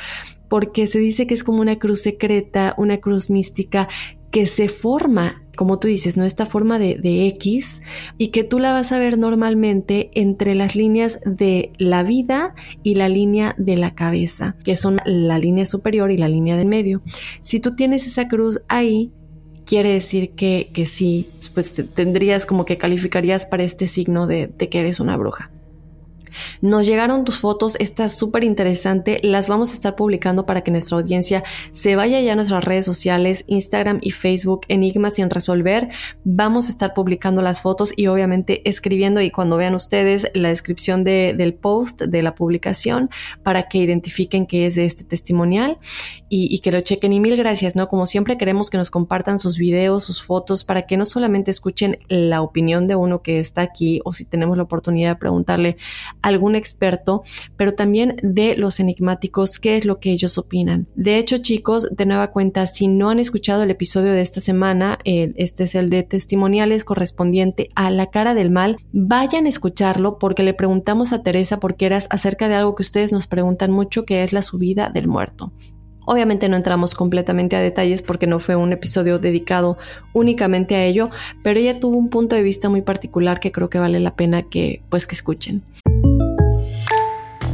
porque 0.49 0.87
se 0.87 0.99
dice 0.99 1.27
que 1.27 1.35
es 1.35 1.45
como 1.45 1.61
una 1.61 1.79
cruz 1.79 2.03
secreta, 2.03 2.75
una 2.79 2.99
cruz 2.99 3.31
mística 3.31 3.89
que 4.31 4.47
se 4.47 4.69
forma, 4.69 5.43
como 5.57 5.79
tú 5.79 5.89
dices, 5.89 6.17
¿no? 6.17 6.25
Esta 6.25 6.47
forma 6.47 6.79
de, 6.79 6.97
de, 6.97 7.27
X 7.29 7.83
y 8.19 8.29
que 8.29 8.45
tú 8.45 8.59
la 8.59 8.73
vas 8.73 8.93
a 8.93 8.99
ver 8.99 9.19
normalmente 9.19 10.11
entre 10.15 10.55
las 10.55 10.77
líneas 10.77 11.21
de 11.25 11.73
la 11.79 12.03
vida 12.03 12.55
y 12.83 12.95
la 12.97 13.09
línea 13.09 13.55
de 13.57 13.77
la 13.77 13.95
cabeza, 13.95 14.57
que 14.65 14.77
son 14.77 14.99
la 15.05 15.39
línea 15.39 15.65
superior 15.65 16.11
y 16.11 16.17
la 16.17 16.29
línea 16.29 16.57
del 16.57 16.67
medio. 16.67 17.03
Si 17.41 17.61
tú 17.61 17.75
tienes 17.77 18.07
esa 18.07 18.29
cruz 18.29 18.61
ahí, 18.69 19.13
quiere 19.65 19.93
decir 19.93 20.31
que, 20.31 20.71
que 20.73 20.87
sí, 20.87 21.29
pues 21.55 21.75
tendrías 21.95 22.47
como 22.47 22.65
que 22.65 22.79
calificarías 22.79 23.47
para 23.47 23.65
este 23.65 23.87
signo 23.87 24.27
de, 24.27 24.47
de 24.47 24.69
que 24.69 24.81
eres 24.81 25.01
una 25.01 25.17
bruja. 25.17 25.51
Nos 26.61 26.87
llegaron 26.87 27.25
tus 27.25 27.39
fotos, 27.39 27.77
está 27.81 28.09
súper 28.09 28.45
interesante, 28.45 29.19
las 29.23 29.49
vamos 29.49 29.71
a 29.71 29.75
estar 29.75 29.97
publicando 29.97 30.47
para 30.47 30.63
que 30.63 30.71
nuestra 30.71 30.99
audiencia 30.99 31.45
se 31.73 31.97
vaya 31.97 32.21
ya 32.21 32.33
a 32.33 32.37
nuestras 32.37 32.65
redes 32.65 32.85
sociales, 32.85 33.45
Instagram 33.47 33.99
y 34.03 34.11
Facebook, 34.11 34.63
Enigmas 34.69 35.15
sin 35.15 35.31
resolver. 35.31 35.89
Vamos 36.25 36.67
a 36.67 36.71
estar 36.71 36.95
publicando 36.95 37.43
las 37.43 37.61
fotos 37.61 37.93
y 37.97 38.07
obviamente 38.07 38.69
escribiendo 38.69 39.21
y 39.21 39.31
cuando 39.31 39.57
vean 39.57 39.75
ustedes 39.75 40.31
la 40.35 40.49
descripción 40.49 41.05
del 41.05 41.55
post, 41.55 42.03
de 42.03 42.23
la 42.23 42.35
publicación, 42.35 43.11
para 43.43 43.69
que 43.69 43.79
identifiquen 43.79 44.47
qué 44.47 44.67
es 44.67 44.75
de 44.75 44.85
este 44.85 45.05
testimonial 45.05 45.79
y, 46.29 46.55
y 46.55 46.59
que 46.61 46.73
lo 46.73 46.81
chequen. 46.81 47.13
Y 47.13 47.21
mil 47.21 47.37
gracias, 47.37 47.77
¿no? 47.77 47.89
Como 47.89 48.07
siempre 48.07 48.37
queremos 48.37 48.71
que 48.71 48.79
nos 48.79 48.91
compartan 48.91 49.39
sus 49.39 49.59
videos, 49.59 50.05
sus 50.05 50.23
fotos, 50.23 50.65
para 50.65 50.83
que 50.83 50.97
no 50.97 51.05
solamente 51.05 51.51
escuchen 51.51 51.99
la 52.09 52.43
opinión 52.43 52.87
de 52.87 52.97
uno 52.97 53.23
que 53.23 53.39
está 53.39 53.63
aquí 53.63 54.01
o 54.05 54.13
si 54.13 54.25
tenemos 54.25 54.57
la 54.57 54.65
oportunidad 54.65 55.11
de 55.11 55.17
preguntarle 55.17 55.77
algún 56.27 56.57
experto, 56.57 57.23
pero 57.57 57.73
también 57.73 58.17
de 58.23 58.57
los 58.57 58.81
enigmáticos, 58.81 59.59
qué 59.59 59.77
es 59.77 59.85
lo 59.85 60.01
que 60.01 60.11
ellos 60.11 60.39
opinan. 60.39 60.89
De 60.97 61.19
hecho, 61.19 61.39
chicos, 61.39 61.89
de 61.93 62.05
nueva 62.05 62.33
cuenta, 62.33 62.67
si 62.67 62.89
no 62.89 63.11
han 63.11 63.21
escuchado 63.21 63.63
el 63.63 63.71
episodio 63.71 64.13
de 64.13 64.23
esta 64.23 64.41
semana, 64.41 64.99
este 65.05 65.65
es 65.65 65.75
el 65.77 65.89
de 65.89 66.03
testimoniales 66.03 66.85
correspondiente 66.85 67.71
a 67.77 67.91
la 67.91 68.07
cara 68.07 68.35
del 68.35 68.51
mal, 68.51 68.77
vayan 68.93 69.47
a 69.47 69.51
escucharlo 69.51 70.19
porque 70.19 70.43
le 70.43 70.53
preguntamos 70.53 71.13
a 71.13 71.23
Teresa 71.23 71.61
Porqueras 71.61 72.09
acerca 72.11 72.49
de 72.49 72.57
algo 72.57 72.75
que 72.75 72.83
ustedes 72.83 73.13
nos 73.13 73.29
preguntan 73.29 73.71
mucho, 73.71 74.05
que 74.05 74.23
es 74.23 74.33
la 74.33 74.43
subida 74.43 74.91
del 74.91 75.07
muerto. 75.07 75.53
Obviamente 76.09 76.49
no 76.49 76.57
entramos 76.57 76.95
completamente 76.95 77.57
a 77.57 77.61
detalles 77.61 78.01
porque 78.01 78.29
no 78.29 78.39
fue 78.39 78.55
un 78.55 78.73
episodio 78.73 79.19
dedicado 79.19 79.77
únicamente 80.13 80.77
a 80.77 80.85
ello, 80.85 81.11
pero 81.43 81.59
ella 81.59 81.81
tuvo 81.81 81.97
un 81.97 82.11
punto 82.11 82.37
de 82.37 82.45
vista 82.45 82.69
muy 82.69 82.83
particular 82.83 83.41
que 83.41 83.51
creo 83.51 83.71
que 83.71 83.81
vale 83.81 83.99
la 83.99 84.15
pena 84.15 84.43
que 84.43 84.83
pues 84.89 85.09
que 85.09 85.17
escuchen. 85.17 85.65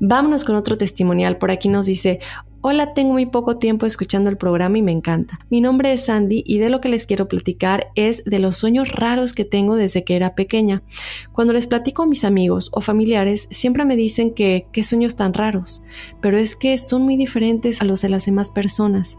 Vámonos 0.00 0.44
con 0.44 0.56
otro 0.56 0.76
testimonial. 0.76 1.38
Por 1.38 1.50
aquí 1.50 1.68
nos 1.68 1.86
dice, 1.86 2.20
Hola, 2.66 2.94
tengo 2.94 3.12
muy 3.12 3.26
poco 3.26 3.58
tiempo 3.58 3.84
escuchando 3.84 4.30
el 4.30 4.38
programa 4.38 4.78
y 4.78 4.82
me 4.82 4.90
encanta. 4.90 5.38
Mi 5.50 5.60
nombre 5.60 5.92
es 5.92 6.06
Sandy 6.06 6.42
y 6.46 6.56
de 6.60 6.70
lo 6.70 6.80
que 6.80 6.88
les 6.88 7.06
quiero 7.06 7.28
platicar 7.28 7.88
es 7.94 8.24
de 8.24 8.38
los 8.38 8.56
sueños 8.56 8.90
raros 8.90 9.34
que 9.34 9.44
tengo 9.44 9.76
desde 9.76 10.02
que 10.02 10.16
era 10.16 10.34
pequeña. 10.34 10.82
Cuando 11.32 11.52
les 11.52 11.66
platico 11.66 12.04
a 12.04 12.06
mis 12.06 12.24
amigos 12.24 12.70
o 12.72 12.80
familiares, 12.80 13.48
siempre 13.50 13.84
me 13.84 13.96
dicen 13.96 14.32
que 14.32 14.66
qué 14.72 14.82
sueños 14.82 15.14
tan 15.14 15.34
raros, 15.34 15.82
pero 16.22 16.38
es 16.38 16.56
que 16.56 16.78
son 16.78 17.02
muy 17.02 17.18
diferentes 17.18 17.82
a 17.82 17.84
los 17.84 18.00
de 18.00 18.08
las 18.08 18.24
demás 18.24 18.50
personas. 18.50 19.18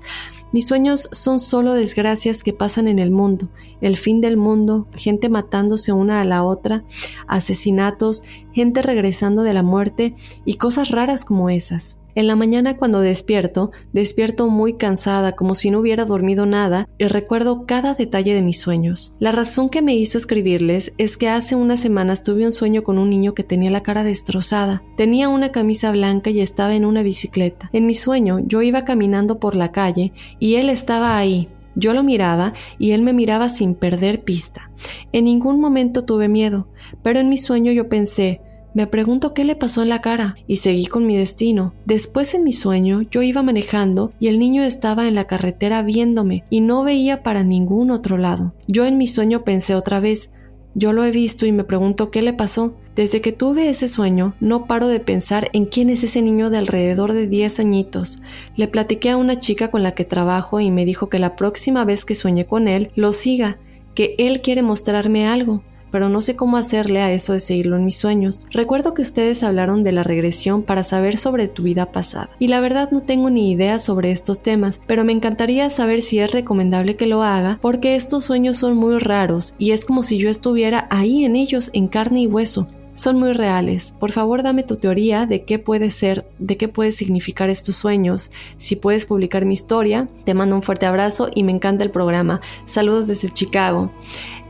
Mis 0.51 0.67
sueños 0.67 1.09
son 1.11 1.39
solo 1.39 1.73
desgracias 1.73 2.43
que 2.43 2.53
pasan 2.53 2.87
en 2.87 2.99
el 2.99 3.11
mundo, 3.11 3.49
el 3.81 3.97
fin 3.97 4.21
del 4.21 4.37
mundo, 4.37 4.87
gente 4.95 5.29
matándose 5.29 5.91
una 5.91 6.21
a 6.21 6.25
la 6.25 6.43
otra, 6.43 6.83
asesinatos, 7.27 8.23
gente 8.53 8.81
regresando 8.81 9.43
de 9.43 9.53
la 9.53 9.63
muerte 9.63 10.15
y 10.45 10.55
cosas 10.55 10.91
raras 10.91 11.25
como 11.25 11.49
esas. 11.49 11.99
En 12.15 12.27
la 12.27 12.37
mañana 12.37 12.77
cuando 12.77 13.01
despierto, 13.01 13.71
despierto 13.91 14.47
muy 14.47 14.75
cansada, 14.75 15.33
como 15.35 15.53
si 15.53 15.69
no 15.69 15.79
hubiera 15.79 16.05
dormido 16.05 16.45
nada, 16.45 16.87
y 16.97 17.05
recuerdo 17.07 17.65
cada 17.65 17.93
detalle 17.93 18.33
de 18.33 18.41
mis 18.41 18.59
sueños. 18.59 19.13
La 19.19 19.33
razón 19.33 19.69
que 19.69 19.81
me 19.81 19.95
hizo 19.95 20.17
escribirles 20.17 20.93
es 20.97 21.17
que 21.17 21.27
hace 21.27 21.55
unas 21.55 21.81
semanas 21.81 22.23
tuve 22.23 22.45
un 22.45 22.53
sueño 22.53 22.83
con 22.83 22.97
un 22.97 23.09
niño 23.09 23.33
que 23.33 23.43
tenía 23.43 23.69
la 23.69 23.83
cara 23.83 24.05
destrozada. 24.05 24.81
Tenía 24.95 25.27
una 25.27 25.51
camisa 25.51 25.91
blanca 25.91 26.29
y 26.29 26.39
estaba 26.39 26.73
en 26.75 26.85
una 26.85 27.03
bicicleta. 27.03 27.69
En 27.73 27.85
mi 27.85 27.93
sueño 27.93 28.39
yo 28.39 28.61
iba 28.61 28.85
caminando 28.85 29.39
por 29.39 29.55
la 29.55 29.73
calle 29.73 30.13
y 30.39 30.55
él 30.55 30.69
estaba 30.69 31.17
ahí, 31.17 31.49
Yo 31.77 31.93
lo 31.93 32.03
miraba 32.03 32.53
y 32.79 32.91
él 32.91 33.01
me 33.01 33.11
miraba 33.11 33.49
sin 33.49 33.75
perder 33.75 34.23
pista. 34.23 34.71
En 35.11 35.25
ningún 35.25 35.59
momento 35.59 36.05
tuve 36.05 36.29
miedo, 36.29 36.69
pero 37.03 37.19
en 37.19 37.27
mi 37.27 37.35
sueño 37.35 37.73
yo 37.73 37.89
pensé, 37.89 38.41
me 38.75 38.87
pregunto 38.87 39.33
qué 39.33 39.45
le 39.45 39.55
pasó 39.55 39.81
en 39.83 39.89
la 39.89 40.01
cara 40.01 40.35
y 40.47 40.57
seguí 40.57 40.87
con 40.87 41.07
mi 41.07 41.15
destino. 41.15 41.73
Después 41.85 42.33
en 42.33 42.43
mi 42.43 42.51
sueño 42.51 43.03
yo 43.09 43.21
iba 43.21 43.41
manejando 43.41 44.11
y 44.19 44.27
el 44.27 44.37
niño 44.37 44.63
estaba 44.63 45.07
en 45.07 45.15
la 45.15 45.27
carretera 45.27 45.81
viéndome 45.81 46.43
y 46.49 46.59
no 46.59 46.83
veía 46.83 47.23
para 47.23 47.45
ningún 47.45 47.89
otro 47.89 48.17
lado. 48.17 48.53
Yo 48.67 48.85
en 48.85 48.97
mi 48.97 49.07
sueño 49.07 49.45
pensé 49.45 49.75
otra 49.75 50.01
vez, 50.01 50.31
yo 50.73 50.91
lo 50.91 51.05
he 51.05 51.11
visto 51.11 51.45
y 51.45 51.53
me 51.53 51.63
pregunto 51.63 52.11
qué 52.11 52.21
le 52.21 52.33
pasó. 52.33 52.75
Desde 52.97 53.21
que 53.21 53.31
tuve 53.31 53.69
ese 53.69 53.87
sueño, 53.87 54.35
no 54.41 54.67
paro 54.67 54.89
de 54.89 54.99
pensar 54.99 55.49
en 55.53 55.67
quién 55.67 55.89
es 55.89 56.03
ese 56.03 56.21
niño 56.21 56.49
de 56.49 56.57
alrededor 56.57 57.13
de 57.13 57.27
10 57.27 57.61
añitos. 57.61 58.19
Le 58.57 58.67
platiqué 58.67 59.09
a 59.09 59.17
una 59.17 59.39
chica 59.39 59.71
con 59.71 59.83
la 59.83 59.93
que 59.93 60.03
trabajo 60.03 60.59
y 60.59 60.69
me 60.69 60.83
dijo 60.83 61.07
que 61.07 61.19
la 61.19 61.37
próxima 61.37 61.85
vez 61.85 62.03
que 62.03 62.13
sueñe 62.13 62.45
con 62.45 62.67
él, 62.67 62.91
lo 62.95 63.13
siga, 63.13 63.57
que 63.93 64.15
él 64.17 64.41
quiere 64.41 64.63
mostrarme 64.63 65.27
algo 65.27 65.63
pero 65.95 66.09
no 66.09 66.21
sé 66.21 66.35
cómo 66.35 66.57
hacerle 66.57 66.99
a 66.99 67.13
eso 67.13 67.31
de 67.31 67.39
seguirlo 67.39 67.77
en 67.77 67.85
mis 67.85 67.95
sueños. 67.95 68.41
Recuerdo 68.51 68.93
que 68.93 69.01
ustedes 69.01 69.43
hablaron 69.43 69.81
de 69.81 69.93
la 69.93 70.03
regresión 70.03 70.61
para 70.61 70.83
saber 70.83 71.17
sobre 71.17 71.47
tu 71.47 71.63
vida 71.63 71.93
pasada, 71.93 72.29
y 72.37 72.49
la 72.49 72.59
verdad 72.59 72.89
no 72.91 72.99
tengo 72.99 73.29
ni 73.29 73.49
idea 73.49 73.79
sobre 73.79 74.11
estos 74.11 74.41
temas, 74.41 74.81
pero 74.87 75.05
me 75.05 75.13
encantaría 75.13 75.69
saber 75.69 76.01
si 76.01 76.19
es 76.19 76.33
recomendable 76.33 76.97
que 76.97 77.05
lo 77.05 77.23
haga, 77.23 77.59
porque 77.61 77.95
estos 77.95 78.25
sueños 78.25 78.57
son 78.57 78.75
muy 78.75 78.99
raros 78.99 79.55
y 79.57 79.71
es 79.71 79.85
como 79.85 80.03
si 80.03 80.17
yo 80.17 80.29
estuviera 80.29 80.85
ahí 80.91 81.23
en 81.23 81.37
ellos 81.37 81.71
en 81.71 81.87
carne 81.87 82.23
y 82.23 82.27
hueso 82.27 82.67
son 82.93 83.19
muy 83.19 83.33
reales. 83.33 83.93
Por 83.99 84.11
favor, 84.11 84.41
dame 84.41 84.63
tu 84.63 84.77
teoría 84.77 85.25
de 85.25 85.43
qué 85.43 85.59
puede 85.59 85.89
ser, 85.89 86.25
de 86.39 86.55
qué 86.55 86.69
puede 86.69 86.93
significar 86.93 87.49
estos 87.49 87.75
sueños. 87.75 88.31
Si 88.55 88.77
puedes 88.77 89.05
publicar 89.05 89.45
mi 89.45 89.53
historia, 89.53 90.07
te 90.23 90.33
mando 90.33 90.55
un 90.55 90.63
fuerte 90.63 90.85
abrazo 90.85 91.29
y 91.35 91.43
me 91.43 91.51
encanta 91.51 91.83
el 91.83 91.91
programa. 91.91 92.39
Saludos 92.63 93.07
desde 93.07 93.29
Chicago. 93.33 93.91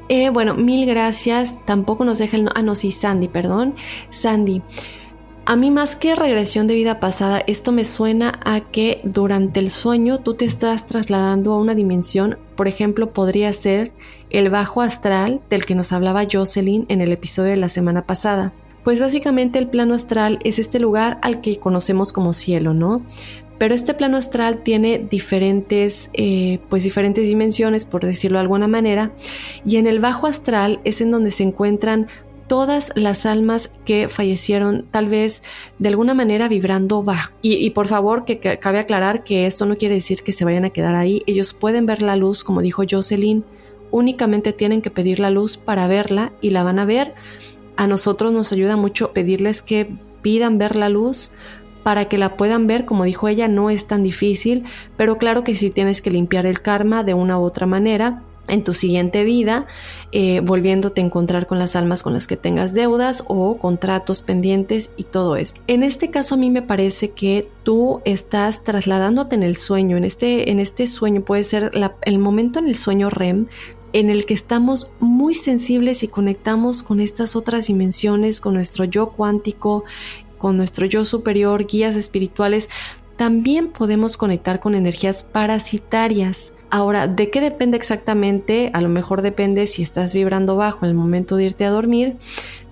Eh, 0.10 0.30
bueno, 0.30 0.56
mil 0.56 0.86
gracias. 0.86 1.60
Tampoco 1.66 2.06
nos 2.06 2.20
deja 2.20 2.38
el... 2.38 2.50
Ah, 2.54 2.62
no, 2.62 2.76
sí, 2.76 2.92
Sandy, 2.92 3.28
perdón. 3.28 3.76
Sandy. 4.10 4.62
A 5.48 5.56
mí 5.56 5.70
más 5.70 5.96
que 5.96 6.16
regresión 6.16 6.66
de 6.66 6.74
vida 6.74 7.00
pasada, 7.00 7.44
esto 7.46 7.72
me 7.72 7.86
suena 7.86 8.40
a 8.44 8.62
que 8.62 9.02
durante 9.04 9.60
el 9.60 9.70
sueño 9.70 10.18
tú 10.18 10.34
te 10.34 10.44
estás 10.44 10.88
trasladando 10.88 11.54
a 11.54 11.60
una 11.60 11.76
dimensión, 11.76 12.40
por 12.56 12.68
ejemplo, 12.68 13.14
podría 13.14 13.54
ser 13.54 13.92
el 14.32 14.50
bajo 14.50 14.82
astral 14.82 15.42
del 15.52 15.66
que 15.66 15.76
nos 15.76 15.92
hablaba 15.92 16.26
Jocelyn 16.32 16.88
en 16.90 17.00
el 17.00 17.12
episodio 17.12 17.52
de 17.52 17.58
la 17.58 17.70
semana 17.70 18.08
pasada. 18.08 18.54
Pues 18.84 19.00
básicamente 19.00 19.60
el 19.60 19.68
plano 19.68 19.94
astral 19.94 20.40
es 20.44 20.58
este 20.58 20.80
lugar 20.80 21.20
al 21.22 21.42
que 21.42 21.60
conocemos 21.60 22.12
como 22.12 22.34
cielo, 22.34 22.74
¿no? 22.74 23.04
Pero 23.58 23.74
este 23.74 23.94
plano 23.94 24.18
astral 24.18 24.64
tiene 24.64 25.00
diferentes, 25.00 26.10
eh, 26.14 26.60
pues 26.70 26.84
diferentes 26.84 27.28
dimensiones, 27.28 27.86
por 27.86 28.06
decirlo 28.06 28.38
de 28.38 28.44
alguna 28.44 28.68
manera, 28.68 29.14
y 29.66 29.78
en 29.78 29.88
el 29.88 30.00
bajo 30.00 30.28
astral 30.28 30.82
es 30.84 31.02
en 31.02 31.12
donde 31.12 31.32
se 31.32 31.44
encuentran 31.44 32.08
todas 32.48 32.92
las 32.96 33.26
almas 33.26 33.80
que 33.86 34.08
fallecieron 34.08 34.86
tal 34.92 35.08
vez 35.08 35.42
de 35.80 35.90
alguna 35.90 36.14
manera 36.14 36.48
vibrando 36.48 37.02
bajo. 37.02 37.32
Y, 37.42 37.70
por 37.72 37.88
favor, 37.88 38.26
que, 38.26 38.40
que, 38.40 38.60
cabe 38.60 38.80
aclarar 38.80 39.24
que 39.24 39.46
esto 39.46 39.66
no 39.66 39.78
quiere 39.78 39.96
decir 39.96 40.22
que 40.22 40.32
se 40.32 40.46
vayan 40.46 40.66
a 40.66 40.70
quedar 40.70 40.96
ahí. 40.96 41.24
Ellos 41.26 41.54
pueden 41.54 41.86
ver 41.86 42.02
la 42.02 42.16
luz, 42.16 42.44
como 42.44 42.62
dijo 42.62 42.84
Jocelyn, 42.90 43.44
únicamente 43.92 44.54
tienen 44.54 44.82
que 44.82 44.92
pedir 44.92 45.20
la 45.20 45.30
luz 45.30 45.58
para 45.58 45.88
verla 45.88 46.34
y 46.42 46.52
la 46.52 46.64
van 46.64 46.80
a 46.80 46.86
ver. 46.86 47.16
A 47.78 47.88
nosotros 47.88 48.32
nos 48.32 48.52
ayuda 48.52 48.78
mucho 48.78 49.12
pedirles 49.12 49.62
que 49.62 49.90
pidan 50.22 50.58
ver 50.58 50.76
la 50.76 50.90
luz 50.90 51.32
para 51.86 52.06
que 52.06 52.18
la 52.18 52.36
puedan 52.36 52.66
ver, 52.66 52.86
como 52.86 53.04
dijo 53.04 53.28
ella, 53.28 53.48
no 53.48 53.70
es 53.70 53.86
tan 53.86 54.02
difícil, 54.02 54.64
pero 54.98 55.20
claro 55.20 55.44
que 55.44 55.54
sí 55.54 55.70
tienes 55.70 56.02
que 56.02 56.10
limpiar 56.10 56.48
el 56.48 56.64
karma 56.64 57.04
de 57.04 57.14
una 57.14 57.38
u 57.38 57.44
otra 57.44 57.68
manera 57.68 58.24
en 58.48 58.64
tu 58.64 58.74
siguiente 58.74 59.24
vida, 59.24 59.68
eh, 60.12 60.40
volviéndote 60.40 61.02
a 61.02 61.06
encontrar 61.06 61.46
con 61.46 61.60
las 61.60 61.76
almas 61.76 62.02
con 62.02 62.14
las 62.14 62.26
que 62.26 62.38
tengas 62.38 62.74
deudas 62.74 63.24
o 63.28 63.60
contratos 63.60 64.24
pendientes 64.24 64.94
y 64.98 65.04
todo 65.04 65.36
eso. 65.36 65.58
En 65.68 65.84
este 65.84 66.10
caso 66.10 66.34
a 66.34 66.38
mí 66.40 66.50
me 66.50 66.64
parece 66.64 67.12
que 67.12 67.52
tú 67.62 68.02
estás 68.04 68.64
trasladándote 68.64 69.36
en 69.36 69.44
el 69.44 69.56
sueño, 69.56 69.96
en 69.96 70.06
este, 70.06 70.50
en 70.50 70.60
este 70.60 70.88
sueño 70.88 71.22
puede 71.22 71.44
ser 71.44 71.70
el 72.02 72.18
momento 72.18 72.58
en 72.58 72.68
el 72.68 72.76
sueño 72.76 73.12
REM 73.12 73.46
en 73.96 74.10
el 74.10 74.26
que 74.26 74.34
estamos 74.34 74.92
muy 75.00 75.36
sensibles 75.36 76.04
y 76.04 76.10
conectamos 76.10 76.84
con 76.84 77.00
estas 77.00 77.38
otras 77.38 77.68
dimensiones, 77.68 78.42
con 78.42 78.56
nuestro 78.56 78.84
yo 78.84 79.12
cuántico, 79.12 79.86
con 80.38 80.58
nuestro 80.58 80.86
yo 80.86 81.06
superior, 81.06 81.66
guías 81.66 81.96
espirituales, 81.96 82.70
también 83.18 83.70
podemos 83.70 84.18
conectar 84.18 84.60
con 84.60 84.76
energías 84.76 85.24
parasitarias. 85.24 86.54
Ahora, 86.70 87.08
¿de 87.08 87.30
qué 87.30 87.42
depende 87.42 87.78
exactamente? 87.78 88.72
A 88.74 88.82
lo 88.82 88.90
mejor 88.90 89.22
depende 89.22 89.68
si 89.68 89.82
estás 89.82 90.14
vibrando 90.14 90.56
bajo 90.56 90.86
en 90.86 90.90
el 90.90 90.96
momento 90.96 91.38
de 91.38 91.46
irte 91.46 91.66
a 91.66 91.70
dormir, 91.70 92.18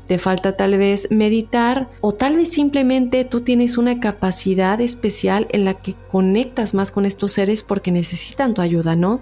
te 0.07 0.17
falta 0.17 0.57
tal 0.57 0.77
vez 0.77 1.07
meditar 1.11 1.89
o 2.01 2.13
tal 2.13 2.35
vez 2.35 2.49
simplemente 2.49 3.23
tú 3.23 3.41
tienes 3.41 3.77
una 3.77 3.99
capacidad 3.99 4.81
especial 4.81 5.47
en 5.51 5.63
la 5.63 5.75
que 5.75 5.95
conectas 6.11 6.73
más 6.73 6.91
con 6.91 7.05
estos 7.05 7.31
seres 7.31 7.63
porque 7.63 7.91
necesitan 7.91 8.53
tu 8.53 8.61
ayuda, 8.61 8.95
¿no? 8.95 9.21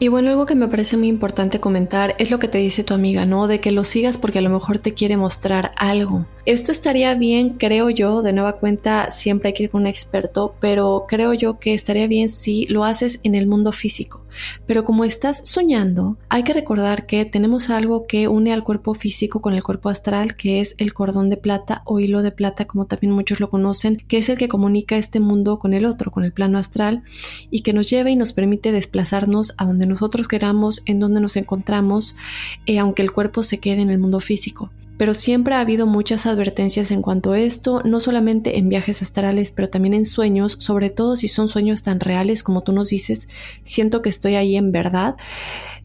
Y 0.00 0.08
bueno, 0.08 0.30
algo 0.30 0.46
que 0.46 0.54
me 0.54 0.68
parece 0.68 0.96
muy 0.96 1.08
importante 1.08 1.58
comentar 1.58 2.14
es 2.18 2.30
lo 2.30 2.38
que 2.38 2.46
te 2.46 2.58
dice 2.58 2.84
tu 2.84 2.94
amiga, 2.94 3.26
¿no? 3.26 3.48
De 3.48 3.60
que 3.60 3.72
lo 3.72 3.82
sigas 3.82 4.16
porque 4.16 4.38
a 4.38 4.42
lo 4.42 4.50
mejor 4.50 4.78
te 4.78 4.94
quiere 4.94 5.16
mostrar 5.16 5.72
algo. 5.76 6.26
Esto 6.48 6.72
estaría 6.72 7.14
bien, 7.14 7.50
creo 7.58 7.90
yo, 7.90 8.22
de 8.22 8.32
nueva 8.32 8.54
cuenta 8.54 9.10
siempre 9.10 9.48
hay 9.48 9.52
que 9.52 9.64
ir 9.64 9.68
con 9.70 9.82
un 9.82 9.86
experto, 9.86 10.54
pero 10.60 11.04
creo 11.06 11.34
yo 11.34 11.58
que 11.58 11.74
estaría 11.74 12.06
bien 12.06 12.30
si 12.30 12.64
lo 12.68 12.84
haces 12.84 13.20
en 13.22 13.34
el 13.34 13.46
mundo 13.46 13.70
físico. 13.70 14.24
Pero 14.66 14.82
como 14.86 15.04
estás 15.04 15.46
soñando, 15.46 16.16
hay 16.30 16.44
que 16.44 16.54
recordar 16.54 17.04
que 17.04 17.26
tenemos 17.26 17.68
algo 17.68 18.06
que 18.06 18.28
une 18.28 18.54
al 18.54 18.64
cuerpo 18.64 18.94
físico 18.94 19.42
con 19.42 19.52
el 19.52 19.62
cuerpo 19.62 19.90
astral, 19.90 20.36
que 20.36 20.60
es 20.60 20.74
el 20.78 20.94
cordón 20.94 21.28
de 21.28 21.36
plata 21.36 21.82
o 21.84 22.00
hilo 22.00 22.22
de 22.22 22.32
plata, 22.32 22.64
como 22.64 22.86
también 22.86 23.12
muchos 23.12 23.40
lo 23.40 23.50
conocen, 23.50 24.02
que 24.08 24.16
es 24.16 24.30
el 24.30 24.38
que 24.38 24.48
comunica 24.48 24.96
este 24.96 25.20
mundo 25.20 25.58
con 25.58 25.74
el 25.74 25.84
otro, 25.84 26.10
con 26.10 26.24
el 26.24 26.32
plano 26.32 26.56
astral, 26.56 27.02
y 27.50 27.60
que 27.60 27.74
nos 27.74 27.90
lleva 27.90 28.08
y 28.08 28.16
nos 28.16 28.32
permite 28.32 28.72
desplazarnos 28.72 29.52
a 29.58 29.66
donde 29.66 29.84
nosotros 29.84 30.28
queramos, 30.28 30.80
en 30.86 30.98
donde 30.98 31.20
nos 31.20 31.36
encontramos, 31.36 32.16
eh, 32.64 32.78
aunque 32.78 33.02
el 33.02 33.12
cuerpo 33.12 33.42
se 33.42 33.58
quede 33.60 33.82
en 33.82 33.90
el 33.90 33.98
mundo 33.98 34.18
físico 34.18 34.70
pero 34.98 35.14
siempre 35.14 35.54
ha 35.54 35.60
habido 35.60 35.86
muchas 35.86 36.26
advertencias 36.26 36.90
en 36.90 37.00
cuanto 37.00 37.32
a 37.32 37.38
esto, 37.38 37.80
no 37.84 38.00
solamente 38.00 38.58
en 38.58 38.68
viajes 38.68 39.00
astrales, 39.00 39.52
pero 39.52 39.70
también 39.70 39.94
en 39.94 40.04
sueños, 40.04 40.56
sobre 40.58 40.90
todo 40.90 41.16
si 41.16 41.28
son 41.28 41.48
sueños 41.48 41.80
tan 41.80 42.00
reales 42.00 42.42
como 42.42 42.62
tú 42.62 42.72
nos 42.72 42.90
dices, 42.90 43.28
siento 43.62 44.02
que 44.02 44.10
estoy 44.10 44.34
ahí 44.34 44.56
en 44.56 44.72
verdad 44.72 45.16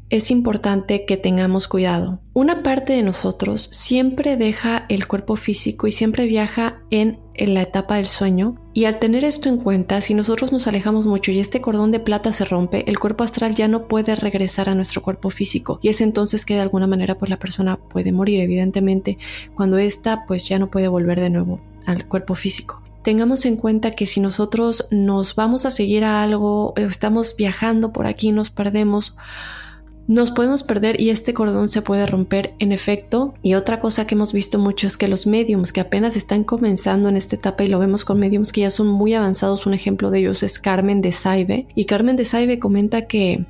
es 0.10 0.32
importante 0.32 1.06
que 1.06 1.18
tengamos 1.18 1.68
cuidado. 1.68 2.20
Una 2.34 2.64
parte 2.64 2.94
de 2.94 3.04
nosotros 3.04 3.70
siempre 3.72 4.38
deja 4.38 4.86
el 4.90 5.08
cuerpo 5.08 5.36
físico 5.36 5.88
y 5.88 5.92
siempre 5.92 6.26
viaja 6.26 6.82
en, 6.90 7.20
la 7.36 7.64
etapa 7.64 7.96
del 7.96 8.06
sueño. 8.06 8.56
Y 8.74 8.86
al 8.86 9.00
tener 9.00 9.24
esto 9.24 9.50
en 9.50 9.58
cuenta, 9.58 10.02
si 10.02 10.14
nosotros 10.14 10.52
nos 10.52 10.68
alejamos 10.68 11.08
mucho 11.08 11.32
y 11.32 11.40
este 11.40 11.62
cordón 11.62 11.92
de 11.92 12.00
plata 12.00 12.32
se 12.32 12.46
rompe, 12.46 12.88
el 12.88 13.00
cuerpo 13.00 13.24
astral 13.24 13.56
ya 13.56 13.68
no 13.68 13.88
puede 13.88 14.16
regresar 14.16 14.70
a 14.70 14.76
nuestro 14.76 15.02
cuerpo 15.02 15.30
físico. 15.32 15.80
Y 15.82 15.90
es 15.90 16.00
entonces 16.00 16.46
que 16.46 16.54
de 16.54 16.62
alguna 16.62 16.86
manera 16.86 17.18
pues 17.18 17.30
la 17.30 17.40
persona 17.40 17.78
puede 17.78 18.12
morir, 18.12 18.40
evidentemente, 18.40 19.18
cuando 19.56 19.78
esta 19.78 20.26
pues 20.26 20.48
ya 20.48 20.60
no 20.60 20.70
puede 20.70 20.88
volver 20.88 21.20
de 21.20 21.32
nuevo 21.32 21.60
al 21.86 22.08
cuerpo 22.08 22.36
físico 22.36 22.84
tengamos 23.04 23.46
en 23.46 23.58
cuenta 23.58 23.92
que 23.92 24.06
si 24.06 24.20
nosotros 24.20 24.88
nos 24.90 25.36
vamos 25.36 25.66
a 25.66 25.72
seguir 25.72 26.04
a 26.06 26.24
algo, 26.24 26.74
estamos 26.78 27.36
viajando 27.36 27.92
por 27.92 28.08
aquí, 28.08 28.32
nos 28.32 28.50
perdemos, 28.50 29.14
nos 30.08 30.32
podemos 30.32 30.64
perder 30.64 31.00
y 31.00 31.10
este 31.10 31.34
cordón 31.34 31.70
se 31.70 31.82
puede 31.82 32.06
romper 32.06 32.54
en 32.60 32.72
efecto. 32.72 33.34
Y 33.42 33.54
otra 33.54 33.80
cosa 33.80 34.06
que 34.06 34.16
hemos 34.16 34.34
visto 34.34 34.60
mucho 34.60 34.86
es 34.88 34.98
que 34.98 35.08
los 35.08 35.28
mediums 35.28 35.72
que 35.72 35.82
apenas 35.82 36.16
están 36.16 36.44
comenzando 36.44 37.10
en 37.10 37.18
esta 37.18 37.36
etapa 37.36 37.64
y 37.64 37.70
lo 37.70 37.80
vemos 37.80 38.04
con 38.04 38.20
mediums 38.20 38.52
que 38.52 38.62
ya 38.62 38.70
son 38.70 38.88
muy 38.88 39.14
avanzados, 39.14 39.66
un 39.66 39.74
ejemplo 39.74 40.12
de 40.12 40.20
ellos 40.20 40.44
es 40.44 40.60
Carmen 40.60 41.02
de 41.02 41.12
Saibe. 41.12 41.68
Y 41.76 41.86
Carmen 41.86 42.16
de 42.16 42.26
Saibe 42.26 42.60
comenta 42.60 43.08
que 43.08 43.46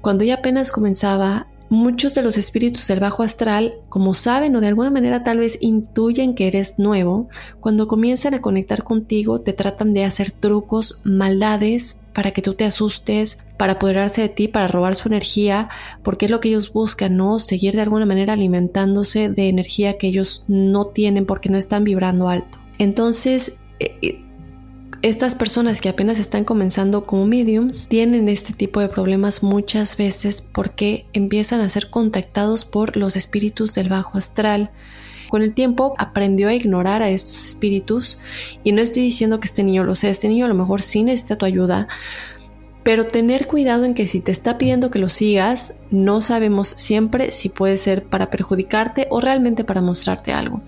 cuando 0.00 0.24
ella 0.24 0.36
apenas 0.36 0.72
comenzaba 0.72 1.48
Muchos 1.72 2.14
de 2.14 2.22
los 2.22 2.36
espíritus 2.36 2.88
del 2.88 2.98
bajo 2.98 3.22
astral, 3.22 3.76
como 3.88 4.12
saben 4.12 4.56
o 4.56 4.60
de 4.60 4.66
alguna 4.66 4.90
manera 4.90 5.22
tal 5.22 5.38
vez 5.38 5.56
intuyen 5.60 6.34
que 6.34 6.48
eres 6.48 6.80
nuevo, 6.80 7.28
cuando 7.60 7.86
comienzan 7.86 8.34
a 8.34 8.42
conectar 8.42 8.82
contigo 8.82 9.40
te 9.40 9.52
tratan 9.52 9.94
de 9.94 10.04
hacer 10.04 10.32
trucos, 10.32 10.98
maldades 11.04 12.00
para 12.12 12.32
que 12.32 12.42
tú 12.42 12.54
te 12.54 12.64
asustes, 12.64 13.44
para 13.56 13.74
apoderarse 13.74 14.20
de 14.20 14.28
ti, 14.28 14.48
para 14.48 14.66
robar 14.66 14.96
su 14.96 15.06
energía, 15.06 15.68
porque 16.02 16.24
es 16.24 16.32
lo 16.32 16.40
que 16.40 16.48
ellos 16.48 16.72
buscan, 16.72 17.16
¿no? 17.16 17.38
Seguir 17.38 17.76
de 17.76 17.82
alguna 17.82 18.04
manera 18.04 18.32
alimentándose 18.32 19.28
de 19.28 19.48
energía 19.48 19.96
que 19.96 20.08
ellos 20.08 20.42
no 20.48 20.86
tienen 20.86 21.24
porque 21.24 21.50
no 21.50 21.56
están 21.56 21.84
vibrando 21.84 22.28
alto. 22.28 22.58
Entonces, 22.78 23.58
eh, 23.78 23.96
eh, 24.02 24.24
estas 25.02 25.34
personas 25.34 25.80
que 25.80 25.88
apenas 25.88 26.18
están 26.18 26.44
comenzando 26.44 27.04
como 27.04 27.26
mediums 27.26 27.88
tienen 27.88 28.28
este 28.28 28.52
tipo 28.52 28.80
de 28.80 28.88
problemas 28.88 29.42
muchas 29.42 29.96
veces 29.96 30.42
porque 30.42 31.06
empiezan 31.14 31.60
a 31.60 31.68
ser 31.70 31.88
contactados 31.88 32.66
por 32.66 32.98
los 32.98 33.16
espíritus 33.16 33.74
del 33.74 33.88
bajo 33.88 34.18
astral. 34.18 34.70
Con 35.30 35.42
el 35.42 35.54
tiempo 35.54 35.94
aprendió 35.96 36.48
a 36.48 36.54
ignorar 36.54 37.02
a 37.02 37.08
estos 37.08 37.44
espíritus 37.46 38.18
y 38.62 38.72
no 38.72 38.82
estoy 38.82 39.02
diciendo 39.02 39.40
que 39.40 39.46
este 39.46 39.62
niño 39.62 39.84
lo 39.84 39.94
sea, 39.94 40.10
este 40.10 40.28
niño 40.28 40.44
a 40.44 40.48
lo 40.48 40.54
mejor 40.54 40.82
sí 40.82 41.02
necesita 41.02 41.36
tu 41.36 41.46
ayuda, 41.46 41.88
Pero 42.82 43.04
tener 43.04 43.46
cuidado 43.46 43.84
en 43.84 43.94
que 43.94 44.06
si 44.06 44.20
te 44.20 44.32
está 44.32 44.56
pidiendo 44.56 44.90
que 44.90 44.98
lo 44.98 45.08
sigas, 45.08 45.76
no 45.90 46.22
sabemos 46.22 46.68
siempre 46.68 47.30
si 47.30 47.50
puede 47.50 47.76
ser 47.76 48.04
para 48.04 48.30
perjudicarte 48.30 49.06
o 49.10 49.20
realmente 49.20 49.64
para 49.64 49.82
mostrarte 49.82 50.32
algo. 50.32 50.62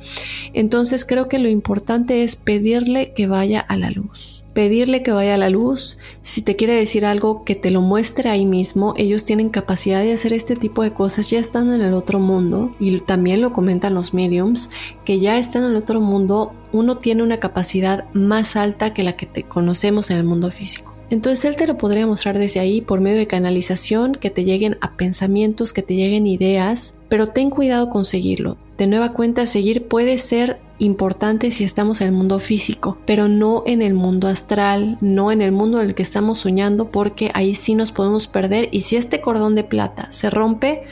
Entonces 0.52 1.06
creo 1.06 1.28
que 1.28 1.38
lo 1.38 1.48
importante 1.48 2.22
es 2.22 2.36
pedirle 2.36 3.12
que 3.14 3.26
vaya 3.26 3.60
a 3.60 3.76
la 3.76 3.90
luz. 3.90 4.44
Pedirle 4.52 5.02
que 5.02 5.12
vaya 5.12 5.34
a 5.34 5.38
la 5.38 5.48
luz, 5.48 5.98
si 6.20 6.42
te 6.42 6.56
quiere 6.56 6.74
decir 6.74 7.06
algo, 7.06 7.42
que 7.44 7.54
te 7.54 7.70
lo 7.70 7.80
muestre 7.80 8.28
ahí 8.28 8.44
mismo. 8.44 8.92
Ellos 8.98 9.24
tienen 9.24 9.48
capacidad 9.48 10.02
de 10.02 10.12
hacer 10.12 10.34
este 10.34 10.56
tipo 10.56 10.82
de 10.82 10.92
cosas 10.92 11.30
ya 11.30 11.38
estando 11.38 11.72
en 11.72 11.80
el 11.80 11.94
otro 11.94 12.18
mundo 12.18 12.76
y 12.78 13.00
también 13.00 13.40
lo 13.40 13.54
comentan 13.54 13.94
los 13.94 14.12
mediums, 14.12 14.70
que 15.06 15.20
ya 15.20 15.38
están 15.38 15.64
en 15.64 15.70
el 15.70 15.76
otro 15.76 16.02
mundo, 16.02 16.52
uno 16.72 16.98
tiene 16.98 17.22
una 17.22 17.38
capacidad 17.38 18.12
más 18.12 18.56
alta 18.56 18.92
que 18.92 19.02
la 19.02 19.16
que 19.16 19.24
te 19.24 19.44
conocemos 19.44 20.10
en 20.10 20.18
el 20.18 20.24
mundo 20.24 20.50
físico. 20.50 20.91
Entonces 21.12 21.44
Él 21.44 21.56
te 21.56 21.66
lo 21.66 21.76
podría 21.76 22.06
mostrar 22.06 22.38
desde 22.38 22.58
ahí 22.58 22.80
por 22.80 23.02
medio 23.02 23.18
de 23.18 23.26
canalización, 23.26 24.14
que 24.14 24.30
te 24.30 24.44
lleguen 24.44 24.78
a 24.80 24.96
pensamientos, 24.96 25.74
que 25.74 25.82
te 25.82 25.94
lleguen 25.94 26.26
ideas, 26.26 26.96
pero 27.10 27.26
ten 27.26 27.50
cuidado 27.50 27.90
con 27.90 28.06
seguirlo. 28.06 28.56
De 28.78 28.86
nueva 28.86 29.12
cuenta, 29.12 29.44
seguir 29.44 29.88
puede 29.88 30.16
ser 30.16 30.58
importante 30.78 31.50
si 31.50 31.64
estamos 31.64 32.00
en 32.00 32.06
el 32.06 32.12
mundo 32.14 32.38
físico, 32.38 32.96
pero 33.04 33.28
no 33.28 33.62
en 33.66 33.82
el 33.82 33.92
mundo 33.92 34.26
astral, 34.26 34.96
no 35.02 35.30
en 35.30 35.42
el 35.42 35.52
mundo 35.52 35.82
en 35.82 35.88
el 35.88 35.94
que 35.94 36.00
estamos 36.00 36.38
soñando, 36.38 36.90
porque 36.90 37.30
ahí 37.34 37.54
sí 37.54 37.74
nos 37.74 37.92
podemos 37.92 38.26
perder 38.26 38.70
y 38.72 38.80
si 38.80 38.96
este 38.96 39.20
cordón 39.20 39.54
de 39.54 39.64
plata 39.64 40.10
se 40.10 40.30
rompe, 40.30 40.84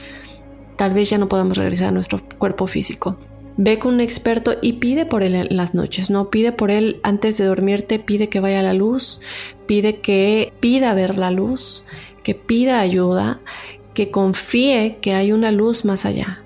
tal 0.77 0.93
vez 0.93 1.09
ya 1.09 1.17
no 1.17 1.29
podamos 1.29 1.57
regresar 1.57 1.89
a 1.89 1.93
nuestro 1.93 2.21
cuerpo 2.37 2.67
físico. 2.67 3.17
Ve 3.57 3.79
con 3.79 3.95
un 3.95 4.01
experto 4.01 4.55
y 4.63 4.75
pide 4.75 5.07
por 5.07 5.23
él 5.23 5.35
en 5.35 5.57
las 5.57 5.75
noches, 5.75 6.11
¿no? 6.11 6.31
Pide 6.31 6.53
por 6.53 6.71
él 6.71 7.01
antes 7.03 7.37
de 7.39 7.45
dormirte, 7.45 7.99
pide 7.99 8.29
que 8.29 8.41
vaya 8.41 8.63
la 8.63 8.75
luz, 8.75 9.21
pide 9.67 10.01
que 10.01 10.53
pida 10.61 10.95
ver 10.95 11.19
la 11.19 11.31
luz, 11.31 11.85
que 12.23 12.35
pida 12.35 12.81
ayuda, 12.81 13.41
que 13.95 14.11
confíe 14.11 14.99
que 15.01 15.15
hay 15.15 15.33
una 15.33 15.51
luz 15.51 15.85
más 15.85 16.07
allá. 16.07 16.43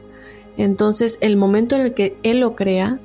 Entonces, 0.56 1.18
el 1.20 1.36
momento 1.36 1.76
en 1.76 1.82
el 1.82 1.94
que 1.94 2.16
él 2.22 2.40
lo 2.40 2.56
crea, 2.56 3.00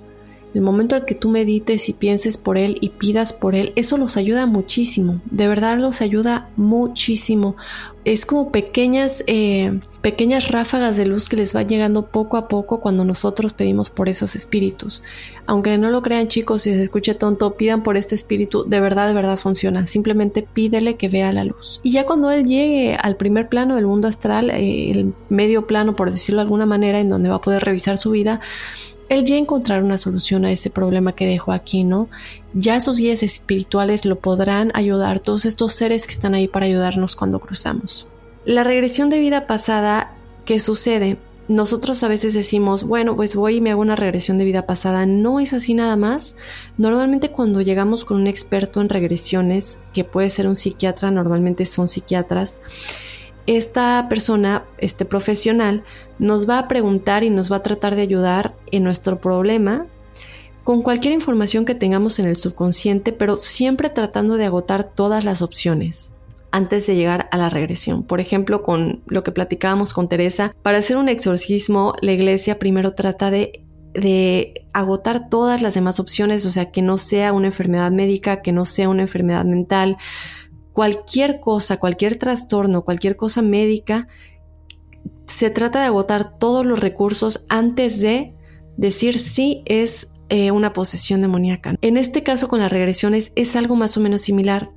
el 0.54 0.62
momento 0.62 0.96
en 0.96 1.06
que 1.06 1.16
tú 1.16 1.30
medites 1.30 1.90
y 1.90 1.94
pienses 1.94 2.38
por 2.38 2.58
él 2.58 2.78
y 2.82 2.90
pidas 2.90 3.34
por 3.34 3.54
él, 3.54 3.72
eso 3.76 3.98
los 3.98 4.18
ayuda 4.18 4.48
muchísimo. 4.48 5.22
De 5.30 5.48
verdad 5.48 5.78
los 5.78 6.02
ayuda 6.02 6.50
muchísimo. 6.56 7.56
Es 8.04 8.26
como 8.26 8.52
pequeñas, 8.52 9.24
eh, 9.28 9.80
pequeñas 10.02 10.52
ráfagas 10.52 10.98
de 10.98 11.06
luz 11.06 11.30
que 11.30 11.36
les 11.36 11.56
va 11.56 11.62
llegando 11.62 12.08
poco 12.08 12.38
a 12.38 12.48
poco 12.48 12.80
cuando 12.80 13.06
nosotros 13.06 13.54
pedimos 13.54 13.92
por 13.92 14.10
esos 14.10 14.36
espíritus. 14.36 15.04
Aunque 15.46 15.78
no 15.78 15.92
lo 15.92 16.02
crean 16.02 16.28
chicos, 16.28 16.64
si 16.64 16.74
se 16.74 16.82
escuche 16.82 17.14
tonto, 17.14 17.56
pidan 17.56 17.84
por 17.84 17.98
este 17.98 18.16
espíritu. 18.16 18.64
De 18.68 18.80
verdad, 18.80 19.08
de 19.08 19.14
verdad 19.14 19.38
funciona. 19.38 19.86
Simplemente 19.86 20.42
pídele 20.42 20.96
que 20.96 21.10
vea 21.10 21.32
la 21.32 21.44
luz. 21.44 21.80
Y 21.84 21.92
ya 21.92 22.08
cuando 22.08 22.32
él 22.32 22.46
llegue 22.46 22.96
al 22.96 23.18
primer 23.18 23.50
plano 23.50 23.76
del 23.76 23.86
mundo 23.86 24.08
astral, 24.08 24.50
eh, 24.50 24.90
el 24.90 25.14
medio 25.30 25.68
plano, 25.68 25.96
por 25.96 26.10
decirlo 26.10 26.38
de 26.38 26.44
alguna 26.44 26.66
manera, 26.66 27.00
en 27.00 27.10
donde 27.10 27.30
va 27.30 27.36
a 27.36 27.42
poder 27.42 27.64
revisar 27.64 28.00
su 28.00 28.10
vida, 28.12 28.40
él 29.10 29.26
ya 29.26 29.36
encontrar 29.38 29.84
una 29.84 29.98
solución 29.98 30.46
a 30.46 30.52
ese 30.52 30.70
problema 30.70 31.14
que 31.14 31.26
dejó 31.26 31.52
aquí, 31.52 31.84
¿no? 31.84 32.10
Ya 32.54 32.80
sus 32.80 33.00
guías 33.00 33.24
espirituales 33.24 34.06
lo 34.06 34.20
podrán 34.20 34.72
ayudar, 34.76 35.20
todos 35.20 35.46
estos 35.46 35.74
seres 35.74 36.06
que 36.06 36.14
están 36.14 36.36
ahí 36.36 36.48
para 36.48 36.68
ayudarnos 36.68 37.16
cuando 37.16 37.40
cruzamos. 37.40 38.08
La 38.46 38.64
regresión 38.64 39.10
de 39.10 39.20
vida 39.20 39.48
pasada, 39.48 40.16
¿qué 40.46 40.60
sucede? 40.60 41.18
Nosotros 41.48 42.04
a 42.04 42.08
veces 42.08 42.36
decimos, 42.36 42.84
bueno, 42.84 43.16
pues 43.16 43.36
voy 43.36 43.56
y 43.56 43.62
me 43.62 43.72
hago 43.72 43.82
una 43.82 43.96
regresión 43.96 44.38
de 44.38 44.46
vida 44.46 44.68
pasada. 44.68 45.08
No 45.08 45.40
es 45.40 45.52
así 45.54 45.74
nada 45.74 45.96
más. 45.96 46.36
Normalmente 46.78 47.32
cuando 47.32 47.62
llegamos 47.62 48.06
con 48.06 48.18
un 48.18 48.28
experto 48.28 48.82
en 48.82 48.90
regresiones, 48.90 49.80
que 49.92 50.04
puede 50.04 50.30
ser 50.30 50.48
un 50.48 50.56
psiquiatra, 50.56 51.10
normalmente 51.10 51.66
son 51.66 51.88
psiquiatras, 51.88 52.60
esta 53.58 54.08
persona, 54.10 54.66
este 54.78 55.06
profesional, 55.06 55.84
nos 56.20 56.48
va 56.48 56.60
a 56.60 56.68
preguntar 56.68 57.24
y 57.24 57.32
nos 57.32 57.52
va 57.52 57.58
a 57.58 57.64
tratar 57.64 57.96
de 57.96 58.04
ayudar 58.04 58.56
en 58.72 58.84
nuestro 58.84 59.20
problema 59.20 59.88
con 60.64 60.84
cualquier 60.84 61.14
información 61.14 61.66
que 61.66 61.74
tengamos 61.74 62.20
en 62.20 62.28
el 62.28 62.36
subconsciente, 62.36 63.12
pero 63.12 63.40
siempre 63.40 63.90
tratando 63.90 64.38
de 64.38 64.46
agotar 64.46 64.84
todas 64.84 65.24
las 65.24 65.42
opciones 65.42 66.14
antes 66.52 66.86
de 66.86 66.96
llegar 66.96 67.28
a 67.32 67.38
la 67.38 67.50
regresión. 67.50 68.04
Por 68.04 68.20
ejemplo, 68.20 68.62
con 68.62 69.02
lo 69.08 69.24
que 69.24 69.32
platicábamos 69.32 69.94
con 69.94 70.10
Teresa, 70.10 70.54
para 70.62 70.78
hacer 70.78 70.98
un 70.98 71.10
exorcismo, 71.10 71.96
la 72.02 72.12
iglesia 72.12 72.60
primero 72.60 72.94
trata 72.94 73.32
de 73.32 73.64
de 73.94 74.66
agotar 74.72 75.30
todas 75.30 75.62
las 75.62 75.74
demás 75.74 76.00
opciones, 76.00 76.46
o 76.46 76.52
sea, 76.52 76.72
que 76.72 76.82
no 76.82 76.98
sea 76.98 77.34
una 77.34 77.48
enfermedad 77.48 77.92
médica, 77.92 78.42
que 78.42 78.52
no 78.52 78.66
sea 78.66 78.90
una 78.90 79.02
enfermedad 79.02 79.46
mental, 79.46 79.98
cualquier 80.74 81.40
cosa, 81.40 81.78
cualquier 81.78 82.18
trastorno, 82.18 82.84
cualquier 82.84 83.16
cosa 83.16 83.42
médica, 83.42 84.08
se 85.26 85.50
trata 85.50 85.80
de 85.80 85.86
agotar 85.86 86.38
todos 86.38 86.66
los 86.66 86.80
recursos 86.80 87.46
antes 87.50 88.02
de 88.02 88.34
decir 88.78 89.20
si 89.20 89.62
es 89.66 90.14
eh, 90.30 90.52
una 90.52 90.74
posesión 90.74 91.22
demoníaca. 91.22 91.76
En 91.82 91.98
este 91.98 92.24
caso 92.24 92.48
con 92.48 92.60
las 92.60 92.72
regresiones 92.72 93.32
es 93.36 93.56
algo 93.56 93.76
más 93.76 93.98
o 93.98 94.00
menos 94.00 94.22
similar. 94.22 94.72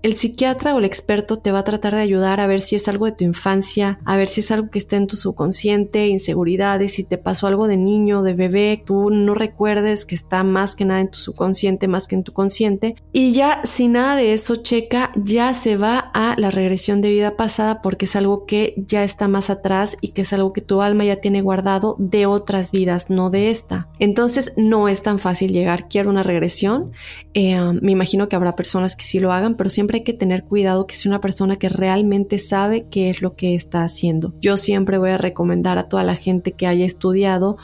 El 0.00 0.14
psiquiatra 0.14 0.76
o 0.76 0.78
el 0.78 0.84
experto 0.84 1.38
te 1.38 1.50
va 1.50 1.58
a 1.58 1.64
tratar 1.64 1.92
de 1.92 2.00
ayudar 2.00 2.38
a 2.38 2.46
ver 2.46 2.60
si 2.60 2.76
es 2.76 2.86
algo 2.86 3.06
de 3.06 3.12
tu 3.12 3.24
infancia, 3.24 3.98
a 4.04 4.16
ver 4.16 4.28
si 4.28 4.42
es 4.42 4.52
algo 4.52 4.70
que 4.70 4.78
está 4.78 4.94
en 4.94 5.08
tu 5.08 5.16
subconsciente, 5.16 6.06
inseguridades, 6.06 6.94
si 6.94 7.02
te 7.02 7.18
pasó 7.18 7.48
algo 7.48 7.66
de 7.66 7.78
niño, 7.78 8.22
de 8.22 8.34
bebé, 8.34 8.80
tú 8.86 9.10
no 9.10 9.34
recuerdes 9.34 10.04
que 10.04 10.14
está 10.14 10.44
más 10.44 10.76
que 10.76 10.84
nada 10.84 11.00
en 11.00 11.10
tu 11.10 11.18
subconsciente, 11.18 11.88
más 11.88 12.06
que 12.06 12.14
en 12.14 12.22
tu 12.22 12.32
consciente. 12.32 12.94
Y 13.12 13.32
ya 13.32 13.60
si 13.64 13.88
nada 13.88 14.14
de 14.14 14.34
eso 14.34 14.56
checa, 14.62 15.10
ya 15.16 15.52
se 15.52 15.76
va 15.76 16.10
a 16.14 16.36
la 16.38 16.52
regresión 16.52 17.00
de 17.00 17.10
vida 17.10 17.36
pasada 17.36 17.82
porque 17.82 18.04
es 18.04 18.14
algo 18.14 18.46
que 18.46 18.74
ya 18.76 19.02
está 19.02 19.26
más 19.26 19.50
atrás 19.50 19.96
y 20.00 20.10
que 20.10 20.22
es 20.22 20.32
algo 20.32 20.52
que 20.52 20.60
tu 20.60 20.80
alma 20.80 21.04
ya 21.04 21.16
tiene 21.16 21.42
guardado 21.42 21.96
de 21.98 22.26
otras 22.26 22.70
vidas, 22.70 23.10
no 23.10 23.30
de 23.30 23.50
esta. 23.50 23.88
Entonces 23.98 24.52
no 24.56 24.86
es 24.86 25.02
tan 25.02 25.18
fácil 25.18 25.52
llegar, 25.52 25.88
quiero 25.88 26.10
una 26.10 26.22
regresión. 26.22 26.92
Eh, 27.34 27.60
um, 27.60 27.80
me 27.82 27.90
imagino 27.90 28.28
que 28.28 28.36
habrá 28.36 28.54
personas 28.54 28.94
que 28.94 29.02
sí 29.02 29.18
lo 29.18 29.32
hagan, 29.32 29.56
pero 29.56 29.70
siempre 29.70 29.87
hay 29.96 30.04
que 30.04 30.12
tener 30.12 30.44
cuidado 30.44 30.86
que 30.86 30.94
sea 30.94 31.10
una 31.10 31.20
persona 31.20 31.56
que 31.56 31.68
realmente 31.68 32.38
sabe 32.38 32.86
qué 32.90 33.10
es 33.10 33.22
lo 33.22 33.34
que 33.34 33.54
está 33.54 33.82
haciendo. 33.82 34.34
Yo 34.40 34.56
siempre 34.56 34.98
voy 34.98 35.10
a 35.10 35.18
recomendar 35.18 35.78
a 35.78 35.88
toda 35.88 36.04
la 36.04 36.14
gente 36.14 36.52
que 36.52 36.66
haya 36.66 36.84
estudiado 36.84 37.56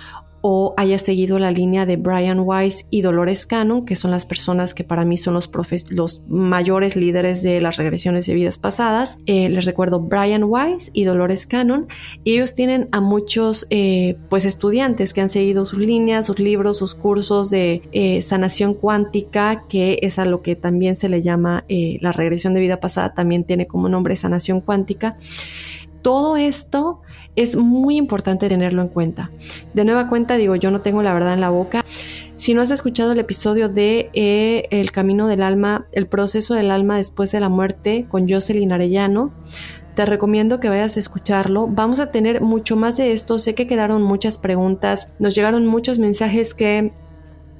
o 0.47 0.75
haya 0.77 0.99
seguido 0.99 1.39
la 1.39 1.51
línea 1.51 1.87
de 1.87 1.97
Brian 1.97 2.41
Weiss 2.41 2.87
y 2.91 3.01
Dolores 3.01 3.47
Cannon, 3.47 3.87
que 3.87 3.97
son 3.97 4.11
las 4.11 4.27
personas 4.27 4.75
que 4.75 4.85
para 4.85 5.07
mí 5.07 5.17
son 5.17 5.33
los, 5.33 5.51
los 5.89 6.21
mayores 6.29 6.97
líderes 6.97 7.43
de 7.43 7.63
las 7.63 7.79
regresiones 7.79 8.27
de 8.27 8.35
vidas 8.35 8.59
pasadas. 8.59 9.21
Eh, 9.25 9.49
les 9.49 9.65
recuerdo 9.65 10.01
Brian 10.01 10.45
Weiss 10.45 10.91
y 10.93 11.05
Dolores 11.05 11.47
Cannon, 11.47 11.87
y 12.25 12.35
ellos 12.35 12.53
tienen 12.53 12.91
a 12.93 13.01
muchos 13.01 13.67
eh, 13.71 14.19
pues 14.29 14.45
estudiantes 14.45 15.15
que 15.15 15.23
han 15.23 15.31
seguido 15.31 15.65
sus 15.65 15.79
líneas, 15.79 16.27
sus 16.27 16.39
libros, 16.39 16.77
sus 16.77 16.95
cursos 16.95 17.49
de 17.49 17.81
eh, 17.93 18.21
sanación 18.21 18.75
cuántica, 18.75 19.65
que 19.67 19.99
es 20.03 20.19
a 20.19 20.27
lo 20.27 20.43
que 20.43 20.57
también 20.57 20.95
se 20.95 21.09
le 21.09 21.23
llama 21.23 21.65
la 21.69 22.13
regresión 22.13 22.53
de 22.53 22.61
vida 22.61 22.81
pasada, 22.81 23.15
también 23.15 23.45
tiene 23.45 23.67
como 23.67 23.89
nombre 23.89 24.15
sanación 24.15 24.61
cuántica. 24.61 25.17
Todo 26.05 26.37
esto 26.37 27.01
es 27.35 27.57
muy 27.57 27.97
importante 27.97 28.51
tenerlo 28.51 28.83
en 28.83 28.89
cuenta. 28.89 29.31
De 29.73 29.87
nueva 29.87 30.11
cuenta, 30.11 30.37
digo, 30.37 30.55
yo 30.55 30.71
no 30.71 30.83
tengo 30.83 31.03
la 31.03 31.15
verdad 31.15 31.33
en 31.33 31.41
la 31.41 31.49
boca. 31.49 31.83
Si 32.37 32.53
no 32.53 32.61
has 32.61 32.71
escuchado 32.71 33.13
el 33.13 33.19
episodio 33.21 33.71
de 33.71 34.11
eh, 34.13 34.69
El 34.71 34.93
camino 34.93 35.29
del 35.29 35.43
alma, 35.43 35.87
el 35.93 36.07
proceso 36.07 36.53
del 36.53 36.71
alma 36.71 36.99
después 36.99 37.33
de 37.33 37.41
la 37.41 37.49
muerte 37.49 38.05
con 38.11 38.29
Jocelyn 38.29 38.73
Arellano, 38.73 39.33
te 39.95 40.05
recomiendo 40.05 40.61
que 40.61 40.69
vayas 40.69 40.99
a 40.99 41.01
escucharlo. 41.01 41.69
Vamos 41.69 42.01
a 42.01 42.11
tener 42.11 42.43
mucho 42.43 42.77
más 42.77 42.99
de 42.99 43.13
esto. 43.13 43.39
Sé 43.39 43.55
que 43.55 43.67
quedaron 43.67 44.03
muchas 44.03 44.37
preguntas, 44.37 45.15
nos 45.19 45.35
llegaron 45.35 45.65
muchos 45.65 45.99
mensajes 45.99 46.53
que 46.53 46.93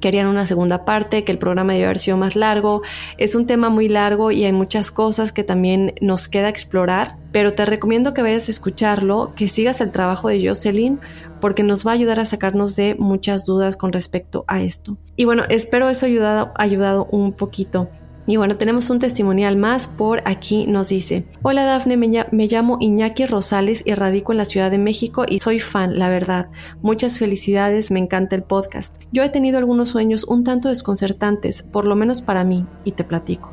querían 0.05 0.27
una 0.27 0.45
segunda 0.45 0.85
parte, 0.85 1.25
que 1.25 1.33
el 1.33 1.39
programa 1.39 1.73
debe 1.73 1.87
haber 1.87 1.99
sido 1.99 2.19
más 2.19 2.37
largo. 2.37 2.83
Es 3.17 3.35
un 3.35 3.47
tema 3.47 3.71
muy 3.71 3.89
largo 3.89 4.33
y 4.33 4.45
hay 4.45 4.53
muchas 4.53 4.91
cosas 4.91 5.33
que 5.33 5.45
también 5.45 5.95
nos 6.03 6.29
queda 6.29 6.51
explorar, 6.51 7.17
pero 7.33 7.55
te 7.55 7.65
recomiendo 7.65 8.13
que 8.13 8.21
vayas 8.21 8.49
a 8.49 8.51
escucharlo, 8.51 9.33
que 9.35 9.49
sigas 9.49 9.81
el 9.81 9.93
trabajo 9.93 10.29
de 10.29 10.47
Jocelyn, 10.47 11.01
porque 11.41 11.63
nos 11.63 11.87
va 11.87 11.93
a 11.93 11.95
ayudar 11.95 12.21
a 12.21 12.27
sacarnos 12.27 12.77
de 12.77 12.97
muchas 12.99 13.47
dudas 13.47 13.79
con 13.79 13.95
respecto 13.95 14.45
a 14.47 14.61
esto. 14.61 14.99
Y 15.17 15.25
bueno, 15.25 15.45
espero 15.49 15.89
eso 15.89 16.05
ayudado, 16.05 16.53
ayudado 16.55 17.09
un 17.11 17.33
poquito. 17.33 17.89
Y 18.27 18.39
bueno, 18.39 18.57
tenemos 18.57 18.89
un 18.89 19.01
testimonial 19.01 19.59
más 19.59 19.87
por 19.87 20.23
aquí, 20.25 20.67
nos 20.67 20.89
dice, 20.89 21.27
hola 21.43 21.65
Dafne, 21.65 21.99
me, 21.99 22.47
llamo 22.47 22.79
Iñaki 22.81 23.27
Rosales 23.27 23.83
y 23.85 23.93
radico 23.93 24.33
en 24.33 24.39
la 24.39 24.47
Ciudad 24.47 24.71
de 24.71 24.79
México 24.79 25.27
y 25.29 25.41
soy 25.41 25.59
fan, 25.59 25.99
la 25.99 26.09
verdad. 26.09 26.49
Muchas 26.81 27.19
felicidades, 27.19 27.91
me 27.91 27.99
encanta 27.99 28.35
el 28.35 28.43
podcast. 28.43 28.97
Yo 29.13 29.23
he 29.23 29.29
tenido 29.29 29.59
algunos 29.59 29.91
sueños 29.91 30.25
un 30.25 30.43
tanto 30.43 30.71
desconcertantes, 30.71 31.63
por 31.63 31.85
lo 31.85 31.97
menos 31.97 32.23
para 32.23 32.45
mí, 32.45 32.67
y 32.85 32.93
te 32.93 33.05
platico. 33.05 33.53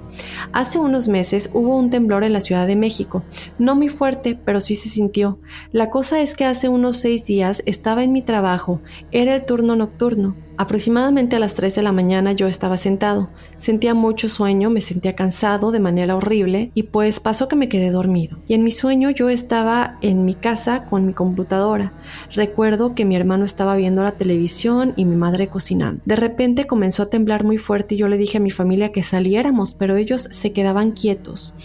Hace 0.53 0.79
unos 0.79 1.09
meses 1.09 1.49
hubo 1.53 1.75
un 1.75 1.89
temblor 1.89 2.23
en 2.23 2.31
la 2.31 2.41
Ciudad 2.41 2.65
de 2.65 2.77
México, 2.77 3.23
no 3.59 3.75
muy 3.75 3.89
fuerte, 3.89 4.39
pero 4.45 4.61
sí 4.61 4.75
se 4.75 4.87
sintió. 4.87 5.39
La 5.73 5.89
cosa 5.89 6.21
es 6.21 6.33
que 6.33 6.45
hace 6.45 6.69
unos 6.69 6.95
seis 6.95 7.25
días 7.25 7.61
estaba 7.65 8.05
en 8.05 8.13
mi 8.13 8.21
trabajo, 8.21 8.79
era 9.11 9.35
el 9.35 9.45
turno 9.45 9.75
nocturno 9.75 10.37
Aproximadamente 10.61 11.35
a 11.35 11.39
las 11.39 11.55
3 11.55 11.73
de 11.73 11.81
la 11.81 11.91
mañana 11.91 12.33
yo 12.33 12.45
estaba 12.45 12.77
sentado. 12.77 13.31
Sentía 13.57 13.95
mucho 13.95 14.29
sueño, 14.29 14.69
me 14.69 14.81
sentía 14.81 15.15
cansado 15.15 15.71
de 15.71 15.79
manera 15.79 16.15
horrible 16.15 16.69
y 16.75 16.83
pues 16.83 17.19
pasó 17.19 17.47
que 17.47 17.55
me 17.55 17.67
quedé 17.67 17.89
dormido. 17.89 18.37
Y 18.47 18.53
en 18.53 18.63
mi 18.63 18.69
sueño 18.69 19.09
yo 19.09 19.29
estaba 19.29 19.97
en 20.01 20.23
mi 20.23 20.35
casa 20.35 20.85
con 20.85 21.07
mi 21.07 21.13
computadora. 21.13 21.93
Recuerdo 22.31 22.93
que 22.93 23.05
mi 23.05 23.15
hermano 23.15 23.43
estaba 23.43 23.75
viendo 23.75 24.03
la 24.03 24.11
televisión 24.11 24.93
y 24.97 25.05
mi 25.05 25.15
madre 25.15 25.47
cocinando. 25.47 26.03
De 26.05 26.15
repente 26.15 26.67
comenzó 26.67 27.01
a 27.01 27.09
temblar 27.09 27.43
muy 27.43 27.57
fuerte 27.57 27.95
y 27.95 27.97
yo 27.97 28.07
le 28.07 28.19
dije 28.19 28.37
a 28.37 28.41
mi 28.41 28.51
familia 28.51 28.91
que 28.91 29.01
saliéramos, 29.01 29.73
pero 29.73 29.95
ellos 29.95 30.27
se 30.29 30.53
quedaban 30.53 30.91
quietos. 30.91 31.55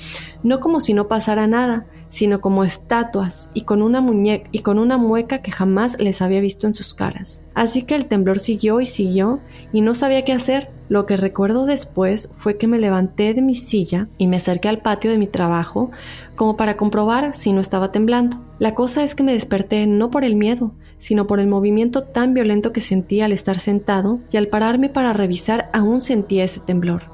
No 0.47 0.61
como 0.61 0.79
si 0.79 0.95
no 0.95 1.09
pasara 1.09 1.49
nada, 1.49 1.89
sino 2.09 2.41
como 2.41 2.63
estatuas 2.63 3.51
y 3.53 3.63
con 3.63 3.83
una 3.83 4.01
muñeca 4.01 4.49
y 4.53 4.61
con 4.61 4.79
una 4.79 4.97
mueca 4.97 5.43
que 5.43 5.51
jamás 5.51 5.99
les 5.99 6.23
había 6.23 6.41
visto 6.41 6.69
en 6.69 6.75
sus 6.75 6.95
caras. 6.95 7.43
Así 7.53 7.83
que 7.83 7.97
el 7.97 8.07
temblor 8.07 8.39
siguió 8.39 8.81
y 8.81 8.87
siguió 8.87 9.41
y 9.73 9.81
no 9.81 9.93
sabía 9.93 10.25
qué 10.25 10.33
hacer. 10.33 10.71
Lo 10.89 11.05
que 11.05 11.17
recuerdo 11.17 11.67
después 11.67 12.31
fue 12.33 12.59
que 12.59 12.69
me 12.69 12.79
levanté 12.79 13.35
de 13.35 13.43
mi 13.43 13.57
silla 13.57 14.09
y 14.19 14.29
me 14.29 14.37
acerqué 14.37 14.69
al 14.69 14.83
patio 14.83 15.11
de 15.11 15.19
mi 15.19 15.27
trabajo 15.27 15.91
como 16.37 16.57
para 16.57 16.77
comprobar 16.77 17.35
si 17.35 17.53
no 17.53 17.61
estaba 17.61 17.91
temblando. 17.91 18.41
La 18.61 18.77
cosa 18.77 19.03
es 19.03 19.17
que 19.17 19.25
me 19.25 19.33
desperté 19.33 19.89
no 19.89 20.13
por 20.13 20.23
el 20.23 20.37
miedo, 20.37 20.77
sino 20.97 21.27
por 21.27 21.41
el 21.41 21.49
movimiento 21.49 22.05
tan 22.05 22.35
violento 22.35 22.73
que 22.73 22.81
sentí 22.81 23.21
al 23.21 23.33
estar 23.33 23.59
sentado 23.59 24.21
y 24.31 24.37
al 24.37 24.47
pararme 24.47 24.91
para 24.91 25.13
revisar 25.13 25.71
aún 25.73 26.01
sentía 26.01 26.45
ese 26.45 26.61
temblor. 26.61 27.11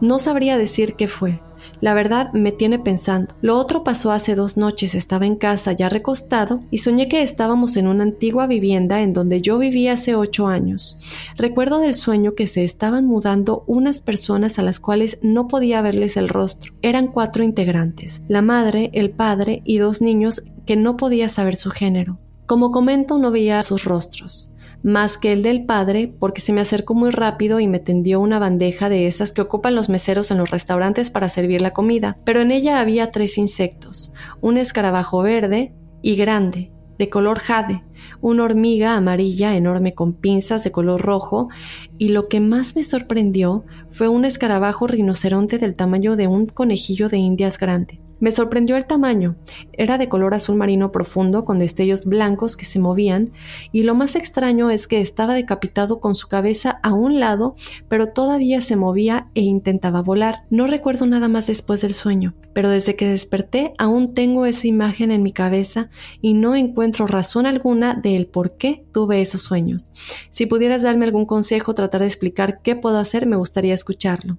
No 0.00 0.18
sabría 0.18 0.56
decir 0.56 0.94
qué 0.94 1.06
fue, 1.06 1.42
la 1.80 1.94
verdad 1.94 2.32
me 2.32 2.52
tiene 2.52 2.78
pensando. 2.78 3.34
Lo 3.40 3.56
otro 3.56 3.84
pasó 3.84 4.12
hace 4.12 4.34
dos 4.34 4.56
noches. 4.56 4.94
Estaba 4.94 5.26
en 5.26 5.36
casa 5.36 5.72
ya 5.72 5.88
recostado 5.88 6.60
y 6.70 6.78
soñé 6.78 7.08
que 7.08 7.22
estábamos 7.22 7.76
en 7.76 7.86
una 7.86 8.04
antigua 8.04 8.46
vivienda 8.46 9.00
en 9.00 9.10
donde 9.10 9.40
yo 9.40 9.58
vivía 9.58 9.94
hace 9.94 10.14
ocho 10.14 10.46
años. 10.46 10.98
Recuerdo 11.36 11.80
del 11.80 11.94
sueño 11.94 12.34
que 12.34 12.46
se 12.46 12.64
estaban 12.64 13.06
mudando 13.06 13.64
unas 13.66 14.02
personas 14.02 14.58
a 14.58 14.62
las 14.62 14.80
cuales 14.80 15.18
no 15.22 15.48
podía 15.48 15.82
verles 15.82 16.16
el 16.16 16.28
rostro. 16.28 16.74
Eran 16.82 17.08
cuatro 17.08 17.44
integrantes, 17.44 18.22
la 18.28 18.42
madre, 18.42 18.90
el 18.92 19.10
padre 19.10 19.62
y 19.64 19.78
dos 19.78 20.00
niños 20.00 20.42
que 20.66 20.76
no 20.76 20.96
podía 20.96 21.28
saber 21.28 21.56
su 21.56 21.70
género. 21.70 22.18
Como 22.46 22.72
comento, 22.72 23.18
no 23.18 23.30
veía 23.30 23.62
sus 23.62 23.84
rostros 23.84 24.49
más 24.82 25.18
que 25.18 25.32
el 25.32 25.42
del 25.42 25.64
padre 25.64 26.12
porque 26.18 26.40
se 26.40 26.52
me 26.52 26.60
acercó 26.60 26.94
muy 26.94 27.10
rápido 27.10 27.60
y 27.60 27.66
me 27.66 27.78
tendió 27.78 28.20
una 28.20 28.38
bandeja 28.38 28.88
de 28.88 29.06
esas 29.06 29.32
que 29.32 29.42
ocupan 29.42 29.74
los 29.74 29.88
meseros 29.88 30.30
en 30.30 30.38
los 30.38 30.50
restaurantes 30.50 31.10
para 31.10 31.28
servir 31.28 31.60
la 31.60 31.72
comida, 31.72 32.18
pero 32.24 32.40
en 32.40 32.50
ella 32.50 32.80
había 32.80 33.10
tres 33.10 33.38
insectos, 33.38 34.12
un 34.40 34.56
escarabajo 34.56 35.22
verde 35.22 35.74
y 36.02 36.16
grande, 36.16 36.72
de 36.98 37.08
color 37.08 37.38
jade, 37.38 37.82
una 38.20 38.44
hormiga 38.44 38.94
amarilla 38.94 39.56
enorme 39.56 39.94
con 39.94 40.12
pinzas 40.12 40.64
de 40.64 40.70
color 40.70 41.00
rojo, 41.00 41.48
y 41.96 42.08
lo 42.08 42.28
que 42.28 42.40
más 42.40 42.76
me 42.76 42.84
sorprendió 42.84 43.64
fue 43.88 44.08
un 44.08 44.24
escarabajo 44.24 44.86
rinoceronte 44.86 45.58
del 45.58 45.76
tamaño 45.76 46.16
de 46.16 46.26
un 46.26 46.46
conejillo 46.46 47.08
de 47.08 47.16
indias 47.16 47.58
grande. 47.58 48.00
Me 48.20 48.30
sorprendió 48.30 48.76
el 48.76 48.84
tamaño. 48.84 49.36
Era 49.72 49.98
de 49.98 50.08
color 50.08 50.34
azul 50.34 50.56
marino 50.56 50.92
profundo 50.92 51.44
con 51.44 51.58
destellos 51.58 52.04
blancos 52.04 52.56
que 52.56 52.66
se 52.66 52.78
movían 52.78 53.32
y 53.72 53.82
lo 53.82 53.94
más 53.94 54.14
extraño 54.14 54.70
es 54.70 54.86
que 54.86 55.00
estaba 55.00 55.34
decapitado 55.34 56.00
con 56.00 56.14
su 56.14 56.28
cabeza 56.28 56.78
a 56.82 56.92
un 56.92 57.18
lado, 57.18 57.56
pero 57.88 58.08
todavía 58.08 58.60
se 58.60 58.76
movía 58.76 59.28
e 59.34 59.40
intentaba 59.40 60.02
volar. 60.02 60.44
No 60.50 60.66
recuerdo 60.66 61.06
nada 61.06 61.28
más 61.28 61.46
después 61.46 61.80
del 61.80 61.94
sueño, 61.94 62.34
pero 62.52 62.68
desde 62.68 62.94
que 62.94 63.08
desperté 63.08 63.72
aún 63.78 64.12
tengo 64.12 64.44
esa 64.44 64.68
imagen 64.68 65.10
en 65.10 65.22
mi 65.22 65.32
cabeza 65.32 65.88
y 66.20 66.34
no 66.34 66.54
encuentro 66.54 67.06
razón 67.06 67.46
alguna 67.46 67.94
del 67.94 68.26
por 68.26 68.56
qué 68.56 68.84
tuve 68.92 69.22
esos 69.22 69.40
sueños. 69.40 69.84
Si 70.28 70.46
pudieras 70.46 70.82
darme 70.82 71.06
algún 71.06 71.24
consejo, 71.24 71.74
tratar 71.74 72.02
de 72.02 72.08
explicar 72.08 72.60
qué 72.62 72.76
puedo 72.76 72.98
hacer, 72.98 73.26
me 73.26 73.36
gustaría 73.36 73.72
escucharlo. 73.72 74.36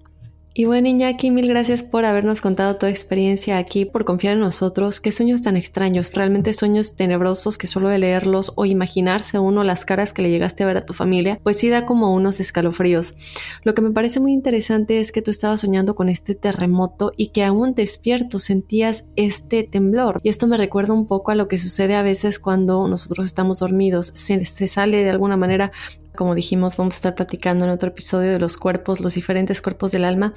Y 0.53 0.65
bueno, 0.65 0.89
Iñaki, 0.89 1.31
mil 1.31 1.47
gracias 1.47 1.81
por 1.81 2.03
habernos 2.03 2.41
contado 2.41 2.75
tu 2.75 2.85
experiencia 2.85 3.57
aquí, 3.57 3.85
por 3.85 4.03
confiar 4.03 4.33
en 4.33 4.41
nosotros. 4.41 4.99
Qué 4.99 5.13
sueños 5.13 5.41
tan 5.41 5.55
extraños, 5.55 6.11
realmente 6.13 6.51
sueños 6.51 6.97
tenebrosos 6.97 7.57
que 7.57 7.67
solo 7.67 7.87
de 7.87 7.99
leerlos 7.99 8.51
o 8.57 8.65
imaginarse 8.65 9.39
uno 9.39 9.63
las 9.63 9.85
caras 9.85 10.11
que 10.11 10.21
le 10.21 10.29
llegaste 10.29 10.63
a 10.63 10.67
ver 10.67 10.75
a 10.75 10.85
tu 10.85 10.93
familia, 10.93 11.39
pues 11.41 11.57
sí 11.57 11.69
da 11.69 11.85
como 11.85 12.13
unos 12.13 12.41
escalofríos. 12.41 13.15
Lo 13.63 13.73
que 13.73 13.81
me 13.81 13.91
parece 13.91 14.19
muy 14.19 14.33
interesante 14.33 14.99
es 14.99 15.13
que 15.13 15.21
tú 15.21 15.31
estabas 15.31 15.61
soñando 15.61 15.95
con 15.95 16.09
este 16.09 16.35
terremoto 16.35 17.13
y 17.15 17.27
que 17.27 17.45
aún 17.45 17.73
despierto 17.73 18.37
sentías 18.37 19.05
este 19.15 19.63
temblor. 19.63 20.19
Y 20.21 20.27
esto 20.27 20.47
me 20.47 20.57
recuerda 20.57 20.93
un 20.93 21.07
poco 21.07 21.31
a 21.31 21.35
lo 21.35 21.47
que 21.47 21.57
sucede 21.57 21.95
a 21.95 22.03
veces 22.03 22.39
cuando 22.39 22.89
nosotros 22.89 23.25
estamos 23.25 23.59
dormidos. 23.59 24.11
Se, 24.15 24.43
se 24.43 24.67
sale 24.67 25.01
de 25.01 25.11
alguna 25.11 25.37
manera 25.37 25.71
como 26.15 26.35
dijimos, 26.35 26.77
vamos 26.77 26.95
a 26.95 26.97
estar 26.97 27.15
platicando 27.15 27.65
en 27.65 27.71
otro 27.71 27.89
episodio 27.89 28.31
de 28.31 28.39
los 28.39 28.57
cuerpos, 28.57 28.99
los 28.99 29.15
diferentes 29.15 29.61
cuerpos 29.61 29.91
del 29.91 30.05
alma. 30.05 30.33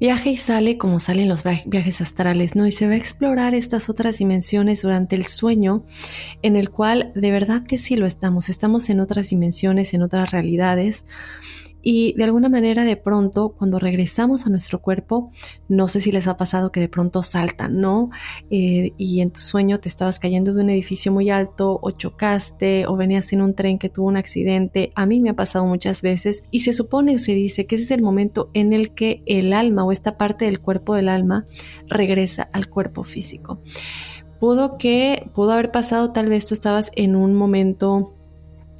Viaja 0.00 0.30
y 0.30 0.36
sale 0.36 0.78
como 0.78 0.98
salen 0.98 1.28
los 1.28 1.44
viajes 1.44 2.00
astrales, 2.00 2.56
¿no? 2.56 2.66
Y 2.66 2.72
se 2.72 2.86
va 2.86 2.94
a 2.94 2.96
explorar 2.96 3.54
estas 3.54 3.90
otras 3.90 4.16
dimensiones 4.16 4.80
durante 4.80 5.14
el 5.14 5.26
sueño, 5.26 5.84
en 6.40 6.56
el 6.56 6.70
cual 6.70 7.12
de 7.14 7.30
verdad 7.30 7.64
que 7.66 7.76
sí 7.76 7.96
lo 7.96 8.06
estamos, 8.06 8.48
estamos 8.48 8.88
en 8.88 9.00
otras 9.00 9.28
dimensiones, 9.28 9.92
en 9.92 10.02
otras 10.02 10.30
realidades. 10.30 11.04
Y 11.82 12.14
de 12.14 12.24
alguna 12.24 12.48
manera 12.48 12.84
de 12.84 12.96
pronto, 12.96 13.54
cuando 13.56 13.78
regresamos 13.78 14.46
a 14.46 14.50
nuestro 14.50 14.80
cuerpo, 14.80 15.30
no 15.68 15.88
sé 15.88 16.00
si 16.00 16.12
les 16.12 16.26
ha 16.26 16.36
pasado 16.36 16.72
que 16.72 16.80
de 16.80 16.88
pronto 16.88 17.22
saltan, 17.22 17.80
¿no? 17.80 18.10
Eh, 18.50 18.92
y 18.96 19.20
en 19.20 19.30
tu 19.30 19.40
sueño 19.40 19.80
te 19.80 19.88
estabas 19.88 20.18
cayendo 20.18 20.54
de 20.54 20.62
un 20.62 20.70
edificio 20.70 21.12
muy 21.12 21.30
alto 21.30 21.78
o 21.82 21.90
chocaste 21.90 22.86
o 22.86 22.96
venías 22.96 23.32
en 23.32 23.42
un 23.42 23.54
tren 23.54 23.78
que 23.78 23.88
tuvo 23.88 24.08
un 24.08 24.16
accidente. 24.16 24.92
A 24.94 25.06
mí 25.06 25.20
me 25.20 25.30
ha 25.30 25.36
pasado 25.36 25.66
muchas 25.66 26.02
veces 26.02 26.44
y 26.50 26.60
se 26.60 26.72
supone 26.72 27.14
o 27.14 27.18
se 27.18 27.34
dice 27.34 27.66
que 27.66 27.76
ese 27.76 27.84
es 27.84 27.90
el 27.92 28.02
momento 28.02 28.50
en 28.54 28.72
el 28.72 28.94
que 28.94 29.22
el 29.26 29.52
alma 29.52 29.84
o 29.84 29.92
esta 29.92 30.16
parte 30.16 30.44
del 30.44 30.60
cuerpo 30.60 30.94
del 30.94 31.08
alma 31.08 31.46
regresa 31.86 32.48
al 32.52 32.68
cuerpo 32.68 33.04
físico. 33.04 33.60
Pudo 34.38 34.78
que, 34.78 35.30
pudo 35.34 35.52
haber 35.52 35.70
pasado, 35.70 36.12
tal 36.12 36.28
vez 36.28 36.46
tú 36.46 36.54
estabas 36.54 36.92
en 36.96 37.14
un 37.14 37.34
momento 37.34 38.14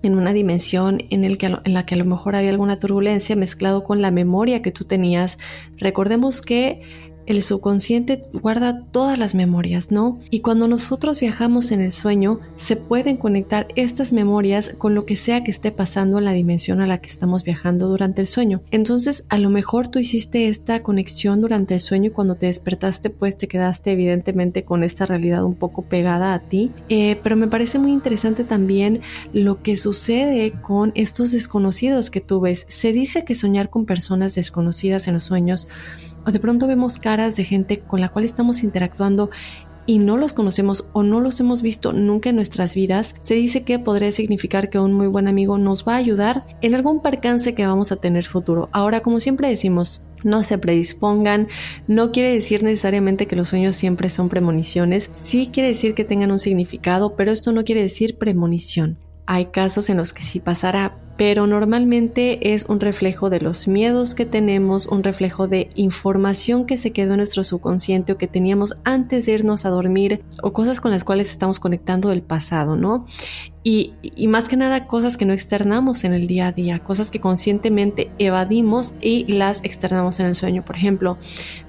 en 0.03 0.17
una 0.17 0.33
dimensión 0.33 1.03
en, 1.11 1.25
el 1.25 1.39
que, 1.39 1.47
en 1.47 1.75
la 1.75 1.87
que 1.87 1.95
a 1.95 1.99
lo 1.99 2.05
mejor 2.05 2.37
había 2.37 2.51
alguna 2.51 2.79
turbulencia 2.79 3.37
mezclado 3.37 3.85
con 3.85 4.01
la 4.01 4.11
memoria 4.11 4.63
que 4.63 4.73
tú 4.73 4.85
tenías. 4.85 5.39
Recordemos 5.79 6.43
que 6.43 7.10
el 7.27 7.43
subconsciente 7.43 8.21
guarda 8.33 8.85
todas 8.91 9.19
las 9.19 9.35
memorias, 9.35 9.91
¿no? 9.91 10.19
Y 10.31 10.41
cuando 10.41 10.69
nosotros 10.69 11.21
viajamos 11.21 11.71
en 11.73 11.81
el 11.81 11.93
sueño, 11.93 12.41
se 12.57 12.77
pueden 12.77 13.17
conectar 13.17 13.69
estas 13.77 14.13
memorias 14.13 14.75
con 14.79 14.95
lo 14.95 15.07
que 15.07 15.17
sea 15.17 15.45
que 15.45 15.51
esté 15.51 15.71
pasando 15.73 16.19
en 16.19 16.25
la 16.25 16.33
dimensión 16.33 16.81
a 16.81 16.87
la 16.87 16.99
que 16.99 17.09
estamos 17.09 17.45
viajando 17.45 17.89
durante 17.89 18.21
el 18.21 18.27
sueño. 18.27 18.63
Entonces, 18.71 19.25
a 19.29 19.39
lo 19.39 19.51
mejor 19.51 19.89
tú 19.89 19.99
hiciste 19.99 20.49
esta 20.49 20.83
conexión 20.83 21.41
durante 21.41 21.75
el 21.75 21.81
sueño 21.81 22.09
y 22.09 22.13
cuando 22.13 22.35
te 22.35 22.47
despertaste, 22.47 23.11
pues 23.11 23.37
te 23.37 23.49
quedaste 23.49 23.93
evidentemente 23.93 24.65
con 24.65 24.83
esta 24.83 25.07
realidad 25.07 25.45
un 25.45 25.55
poco 25.55 25.83
pegada 25.83 26.35
a 26.35 26.41
ti. 26.41 26.73
Eh, 26.89 27.19
pero 27.23 27.37
me 27.37 27.49
parece 27.49 27.79
muy 27.79 27.93
interesante 27.93 28.45
también 28.45 29.01
lo 29.33 29.63
que 29.63 29.77
sucede 29.77 30.53
con 30.61 30.93
estos 30.95 31.33
desconocidos 31.33 32.11
que 32.11 32.21
tú 32.21 32.41
ves. 32.41 32.67
Se 32.69 32.93
dice 32.93 33.25
que 33.25 33.35
soñar 33.35 33.71
con 33.71 33.87
personas 33.87 34.35
desconocidas 34.35 35.07
en 35.09 35.15
los 35.15 35.25
sueños 35.25 35.69
o 36.27 36.31
de 36.31 36.41
pronto 36.41 36.67
vemos 36.67 36.99
caras 36.99 37.37
de 37.37 37.45
gente 37.45 37.79
con 37.79 38.01
la 38.01 38.09
cual 38.09 38.25
estamos 38.25 38.63
interactuando 38.63 39.31
y 39.87 39.99
no 39.99 40.17
los 40.17 40.35
conocemos 40.35 40.87
o 40.93 41.03
no 41.03 41.21
los 41.21 41.41
hemos 41.41 41.63
visto 41.63 41.93
nunca 41.93 42.31
en 42.31 42.37
nuestras 42.37 42.75
vidas, 42.75 43.17
se 43.23 43.35
dice 43.35 43.65
que 43.65 43.79
podría 43.79 44.13
significar 44.13 44.71
que 44.71 44.79
un 44.79 44.93
muy 44.93 45.09
buen 45.09 45.27
amigo 45.27 45.59
nos 45.59 45.85
va 45.85 45.95
a 45.95 45.99
ayudar 45.99 46.47
en 46.61 46.75
algún 46.75 47.03
percance 47.03 47.55
que 47.55 47.67
vamos 47.67 47.91
a 47.91 47.97
tener 47.97 48.25
futuro. 48.25 48.69
Ahora, 48.73 49.01
como 49.01 49.19
siempre 49.19 49.49
decimos, 49.49 50.03
no 50.23 50.43
se 50.43 50.59
predispongan, 50.59 51.49
no 51.89 52.13
quiere 52.13 52.33
decir 52.33 52.63
necesariamente 52.63 53.27
que 53.27 53.37
los 53.37 53.49
sueños 53.49 53.75
siempre 53.75 54.11
son 54.11 54.29
premoniciones, 54.29 55.11
sí 55.13 55.51
quiere 55.53 55.71
decir 55.71 55.95
que 55.95 56.05
tengan 56.05 56.31
un 56.31 56.39
significado, 56.39 57.17
pero 57.17 57.33
esto 57.33 57.53
no 57.53 57.65
quiere 57.65 57.83
decir 57.83 58.17
premonición. 58.17 58.99
Hay 59.27 59.47
casos 59.47 59.91
en 59.91 59.97
los 59.97 60.13
que 60.13 60.23
sí 60.23 60.41
pasará, 60.41 60.97
pero 61.21 61.47
normalmente 61.47 62.55
es 62.55 62.65
un 62.65 62.81
reflejo 62.81 63.29
de 63.29 63.43
los 63.43 63.69
miedos 63.69 64.15
que 64.15 64.25
tenemos, 64.25 64.87
un 64.87 65.05
reflejo 65.05 65.49
de 65.49 65.69
información 65.75 66.65
que 66.65 66.79
se 66.79 66.93
quedó 66.93 67.13
en 67.13 67.19
nuestro 67.19 67.45
subconsciente 67.45 68.13
o 68.13 68.17
que 68.17 68.27
teníamos 68.27 68.79
antes 68.85 69.27
de 69.27 69.33
irnos 69.33 69.67
a 69.67 69.69
dormir 69.69 70.25
o 70.43 70.55
cosas 70.55 70.81
con 70.81 70.91
las 70.91 71.05
cuales 71.05 71.29
estamos 71.29 71.61
conectando 71.61 72.09
del 72.09 72.23
pasado, 72.23 72.75
¿no? 72.75 73.05
Y, 73.63 73.93
y, 74.01 74.29
más 74.29 74.49
que 74.49 74.57
nada 74.57 74.87
cosas 74.87 75.19
que 75.19 75.27
no 75.27 75.35
externamos 75.35 76.05
en 76.05 76.15
el 76.15 76.27
día 76.27 76.47
a 76.47 76.53
día, 76.53 76.79
cosas 76.79 77.11
que 77.11 77.21
conscientemente 77.21 78.11
evadimos 78.19 78.95
y 79.03 79.31
las 79.31 79.63
externamos 79.63 80.19
en 80.21 80.25
el 80.25 80.35
sueño. 80.35 80.65
Por 80.65 80.77
ejemplo, 80.77 81.19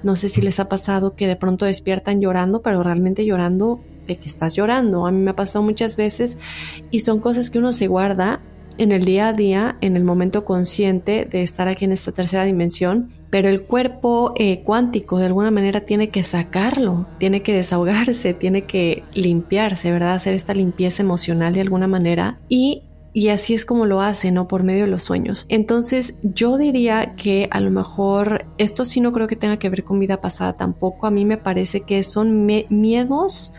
no 0.02 0.16
sé 0.16 0.30
si 0.30 0.40
les 0.40 0.60
ha 0.60 0.70
pasado 0.70 1.14
que 1.14 1.26
de 1.26 1.36
pronto 1.36 1.66
despiertan 1.66 2.22
llorando, 2.22 2.62
pero 2.62 2.82
realmente 2.82 3.26
llorando 3.26 3.82
de 4.06 4.16
que 4.16 4.26
estás 4.26 4.54
llorando. 4.54 5.06
A 5.06 5.12
mí 5.12 5.20
me 5.20 5.30
ha 5.30 5.36
pasado 5.36 5.64
muchas 5.64 5.96
veces 5.96 6.38
y 6.90 7.00
son 7.00 7.20
cosas 7.20 7.50
que 7.50 7.58
uno 7.58 7.72
se 7.72 7.88
guarda 7.88 8.40
en 8.78 8.92
el 8.92 9.04
día 9.04 9.28
a 9.28 9.32
día, 9.32 9.76
en 9.80 9.96
el 9.96 10.04
momento 10.04 10.44
consciente 10.44 11.26
de 11.30 11.42
estar 11.42 11.68
aquí 11.68 11.84
en 11.84 11.92
esta 11.92 12.12
tercera 12.12 12.44
dimensión, 12.44 13.10
pero 13.30 13.48
el 13.48 13.62
cuerpo 13.62 14.32
eh, 14.36 14.62
cuántico 14.62 15.18
de 15.18 15.26
alguna 15.26 15.50
manera 15.50 15.80
tiene 15.80 16.10
que 16.10 16.22
sacarlo, 16.22 17.06
tiene 17.18 17.42
que 17.42 17.54
desahogarse, 17.54 18.34
tiene 18.34 18.62
que 18.62 19.04
limpiarse, 19.14 19.92
¿verdad? 19.92 20.14
Hacer 20.14 20.34
esta 20.34 20.54
limpieza 20.54 21.02
emocional 21.02 21.54
de 21.54 21.60
alguna 21.60 21.88
manera 21.88 22.40
y 22.48 22.82
y 23.14 23.28
así 23.28 23.52
es 23.52 23.66
como 23.66 23.84
lo 23.84 24.00
hace, 24.00 24.32
¿no? 24.32 24.48
Por 24.48 24.62
medio 24.62 24.84
de 24.84 24.90
los 24.90 25.02
sueños. 25.02 25.44
Entonces 25.48 26.18
yo 26.22 26.56
diría 26.56 27.14
que 27.14 27.48
a 27.50 27.60
lo 27.60 27.70
mejor 27.70 28.46
esto 28.56 28.84
sí 28.84 29.00
no 29.00 29.12
creo 29.12 29.26
que 29.26 29.36
tenga 29.36 29.58
que 29.58 29.68
ver 29.68 29.84
con 29.84 29.98
vida 29.98 30.20
pasada 30.20 30.54
tampoco. 30.54 31.06
A 31.06 31.10
mí 31.10 31.24
me 31.24 31.36
parece 31.36 31.82
que 31.82 32.02
son 32.02 32.46
miedos 32.46 33.52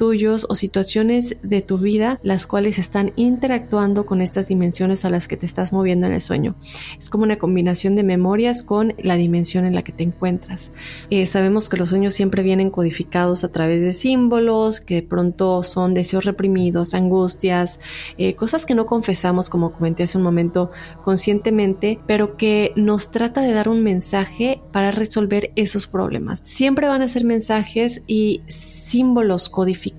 tuyos 0.00 0.46
o 0.48 0.54
situaciones 0.54 1.36
de 1.42 1.60
tu 1.60 1.76
vida 1.76 2.20
las 2.22 2.46
cuales 2.46 2.78
están 2.78 3.12
interactuando 3.16 4.06
con 4.06 4.22
estas 4.22 4.48
dimensiones 4.48 5.04
a 5.04 5.10
las 5.10 5.28
que 5.28 5.36
te 5.36 5.44
estás 5.44 5.74
moviendo 5.74 6.06
en 6.06 6.14
el 6.14 6.22
sueño. 6.22 6.56
Es 6.98 7.10
como 7.10 7.24
una 7.24 7.36
combinación 7.36 7.96
de 7.96 8.02
memorias 8.02 8.62
con 8.62 8.94
la 8.96 9.16
dimensión 9.16 9.66
en 9.66 9.74
la 9.74 9.82
que 9.82 9.92
te 9.92 10.02
encuentras. 10.02 10.72
Eh, 11.10 11.26
sabemos 11.26 11.68
que 11.68 11.76
los 11.76 11.90
sueños 11.90 12.14
siempre 12.14 12.42
vienen 12.42 12.70
codificados 12.70 13.44
a 13.44 13.52
través 13.52 13.82
de 13.82 13.92
símbolos, 13.92 14.80
que 14.80 14.94
de 14.94 15.02
pronto 15.02 15.62
son 15.62 15.92
deseos 15.92 16.24
reprimidos, 16.24 16.94
angustias, 16.94 17.78
eh, 18.16 18.34
cosas 18.34 18.64
que 18.64 18.74
no 18.74 18.86
confesamos, 18.86 19.50
como 19.50 19.70
comenté 19.70 20.04
hace 20.04 20.16
un 20.16 20.24
momento, 20.24 20.70
conscientemente, 21.04 22.00
pero 22.06 22.38
que 22.38 22.72
nos 22.74 23.10
trata 23.10 23.42
de 23.42 23.52
dar 23.52 23.68
un 23.68 23.82
mensaje 23.82 24.62
para 24.72 24.92
resolver 24.92 25.52
esos 25.56 25.86
problemas. 25.86 26.40
Siempre 26.46 26.88
van 26.88 27.02
a 27.02 27.08
ser 27.08 27.26
mensajes 27.26 28.02
y 28.06 28.40
símbolos 28.48 29.50
codificados 29.50 29.89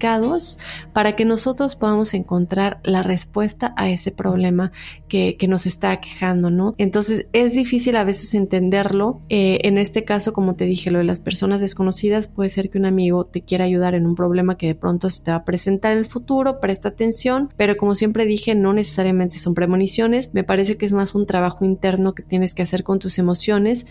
para 0.94 1.16
que 1.16 1.26
nosotros 1.26 1.76
podamos 1.76 2.14
encontrar 2.14 2.80
la 2.84 3.04
respuesta 3.04 3.74
a 3.78 3.90
ese 3.90 4.12
problema 4.12 4.72
que, 5.08 5.38
nos 5.52 5.66
está 5.66 6.00
quejando, 6.00 6.50
¿no? 6.50 6.76
Entonces 6.78 7.28
es 7.34 7.56
difícil 7.56 7.98
a 7.98 8.06
veces 8.06 8.34
entenderlo. 8.36 9.20
Eh, 9.28 9.60
en 9.64 9.78
este 9.78 10.06
caso, 10.06 10.32
como 10.32 10.56
te 10.56 10.64
dije, 10.64 10.92
lo 10.92 11.00
de 11.00 11.04
las 11.04 11.20
personas 11.20 11.60
desconocidas 11.60 12.30
puede 12.30 12.50
ser 12.50 12.70
que 12.70 12.78
un 12.78 12.86
amigo 12.86 13.26
te 13.26 13.42
quiera 13.42 13.66
ayudar 13.66 13.94
en 13.96 14.06
un 14.06 14.16
problema 14.16 14.58
que 14.58 14.68
de 14.68 14.76
pronto 14.76 15.10
se 15.10 15.24
te 15.24 15.32
va 15.32 15.38
a 15.38 15.44
presentar 15.44 15.92
en 15.92 15.98
el 15.98 16.06
futuro, 16.06 16.62
presta 16.62 16.90
atención, 16.90 17.54
pero 17.58 17.76
como 17.76 17.96
siempre 17.96 18.26
dije, 18.26 18.56
no 18.56 18.72
necesariamente 18.72 19.38
son 19.40 19.54
premoniciones, 19.54 20.30
me 20.34 20.44
parece 20.44 20.78
que 20.78 20.86
es 20.86 20.94
más 20.94 21.16
un 21.16 21.26
trabajo 21.26 21.66
interno 21.66 22.14
que 22.14 22.24
tienes 22.24 22.54
que 22.54 22.62
hacer 22.62 22.84
con 22.84 23.00
tus 23.00 23.20
emociones 23.20 23.86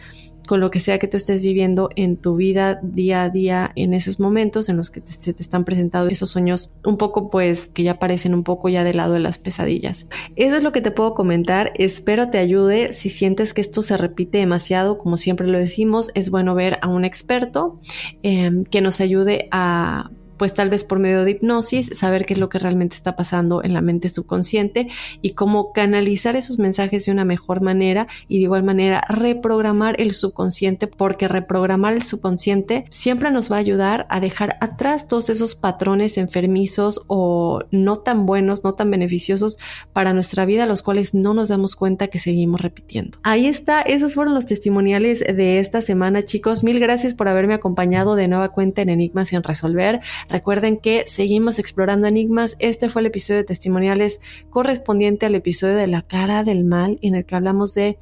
con 0.50 0.58
lo 0.58 0.72
que 0.72 0.80
sea 0.80 0.98
que 0.98 1.06
tú 1.06 1.16
estés 1.16 1.44
viviendo 1.44 1.90
en 1.94 2.16
tu 2.16 2.34
vida 2.34 2.80
día 2.82 3.22
a 3.22 3.28
día 3.28 3.70
en 3.76 3.94
esos 3.94 4.18
momentos 4.18 4.68
en 4.68 4.76
los 4.76 4.90
que 4.90 5.00
se 5.04 5.32
te 5.32 5.44
están 5.44 5.64
presentando 5.64 6.10
esos 6.10 6.30
sueños 6.30 6.72
un 6.84 6.96
poco 6.96 7.30
pues 7.30 7.68
que 7.68 7.84
ya 7.84 8.00
parecen 8.00 8.34
un 8.34 8.42
poco 8.42 8.68
ya 8.68 8.82
del 8.82 8.96
lado 8.96 9.12
de 9.12 9.20
las 9.20 9.38
pesadillas. 9.38 10.08
Eso 10.34 10.56
es 10.56 10.64
lo 10.64 10.72
que 10.72 10.80
te 10.80 10.90
puedo 10.90 11.14
comentar, 11.14 11.72
espero 11.76 12.30
te 12.30 12.38
ayude 12.38 12.92
si 12.92 13.10
sientes 13.10 13.54
que 13.54 13.60
esto 13.60 13.80
se 13.82 13.96
repite 13.96 14.38
demasiado, 14.38 14.98
como 14.98 15.18
siempre 15.18 15.46
lo 15.46 15.56
decimos, 15.56 16.10
es 16.16 16.30
bueno 16.30 16.56
ver 16.56 16.80
a 16.82 16.88
un 16.88 17.04
experto 17.04 17.78
em, 18.24 18.64
que 18.64 18.80
nos 18.80 19.00
ayude 19.00 19.46
a 19.52 20.10
pues 20.40 20.54
tal 20.54 20.70
vez 20.70 20.84
por 20.84 20.98
medio 21.00 21.22
de 21.22 21.32
hipnosis, 21.32 21.90
saber 21.92 22.24
qué 22.24 22.32
es 22.32 22.40
lo 22.40 22.48
que 22.48 22.58
realmente 22.58 22.94
está 22.94 23.14
pasando 23.14 23.62
en 23.62 23.74
la 23.74 23.82
mente 23.82 24.08
subconsciente 24.08 24.88
y 25.20 25.32
cómo 25.34 25.70
canalizar 25.74 26.34
esos 26.34 26.58
mensajes 26.58 27.04
de 27.04 27.12
una 27.12 27.26
mejor 27.26 27.60
manera 27.60 28.06
y 28.26 28.38
de 28.38 28.44
igual 28.44 28.62
manera 28.62 29.04
reprogramar 29.10 30.00
el 30.00 30.12
subconsciente, 30.12 30.86
porque 30.86 31.28
reprogramar 31.28 31.92
el 31.92 32.02
subconsciente 32.02 32.86
siempre 32.88 33.30
nos 33.30 33.52
va 33.52 33.56
a 33.56 33.58
ayudar 33.58 34.06
a 34.08 34.18
dejar 34.18 34.56
atrás 34.62 35.06
todos 35.06 35.28
esos 35.28 35.54
patrones 35.56 36.16
enfermizos 36.16 37.02
o 37.06 37.62
no 37.70 37.98
tan 37.98 38.24
buenos, 38.24 38.64
no 38.64 38.72
tan 38.72 38.90
beneficiosos 38.90 39.58
para 39.92 40.14
nuestra 40.14 40.46
vida, 40.46 40.64
los 40.64 40.82
cuales 40.82 41.12
no 41.12 41.34
nos 41.34 41.50
damos 41.50 41.76
cuenta 41.76 42.08
que 42.08 42.18
seguimos 42.18 42.62
repitiendo. 42.62 43.18
Ahí 43.24 43.44
está, 43.44 43.82
esos 43.82 44.14
fueron 44.14 44.32
los 44.32 44.46
testimoniales 44.46 45.18
de 45.18 45.58
esta 45.58 45.82
semana, 45.82 46.22
chicos. 46.22 46.64
Mil 46.64 46.80
gracias 46.80 47.12
por 47.12 47.28
haberme 47.28 47.52
acompañado 47.52 48.16
de 48.16 48.26
nueva 48.26 48.48
cuenta 48.48 48.80
en 48.80 48.88
Enigmas 48.88 49.28
sin 49.28 49.42
resolver. 49.42 50.00
Recuerden 50.30 50.78
que 50.78 51.04
seguimos 51.06 51.58
explorando 51.58 52.06
enigmas. 52.06 52.56
Este 52.60 52.88
fue 52.88 53.02
el 53.02 53.06
episodio 53.06 53.38
de 53.38 53.44
testimoniales 53.44 54.20
correspondiente 54.48 55.26
al 55.26 55.34
episodio 55.34 55.74
de 55.74 55.88
la 55.88 56.02
cara 56.02 56.44
del 56.44 56.64
mal 56.64 56.98
en 57.02 57.16
el 57.16 57.24
que 57.24 57.34
hablamos 57.34 57.74
de 57.74 57.98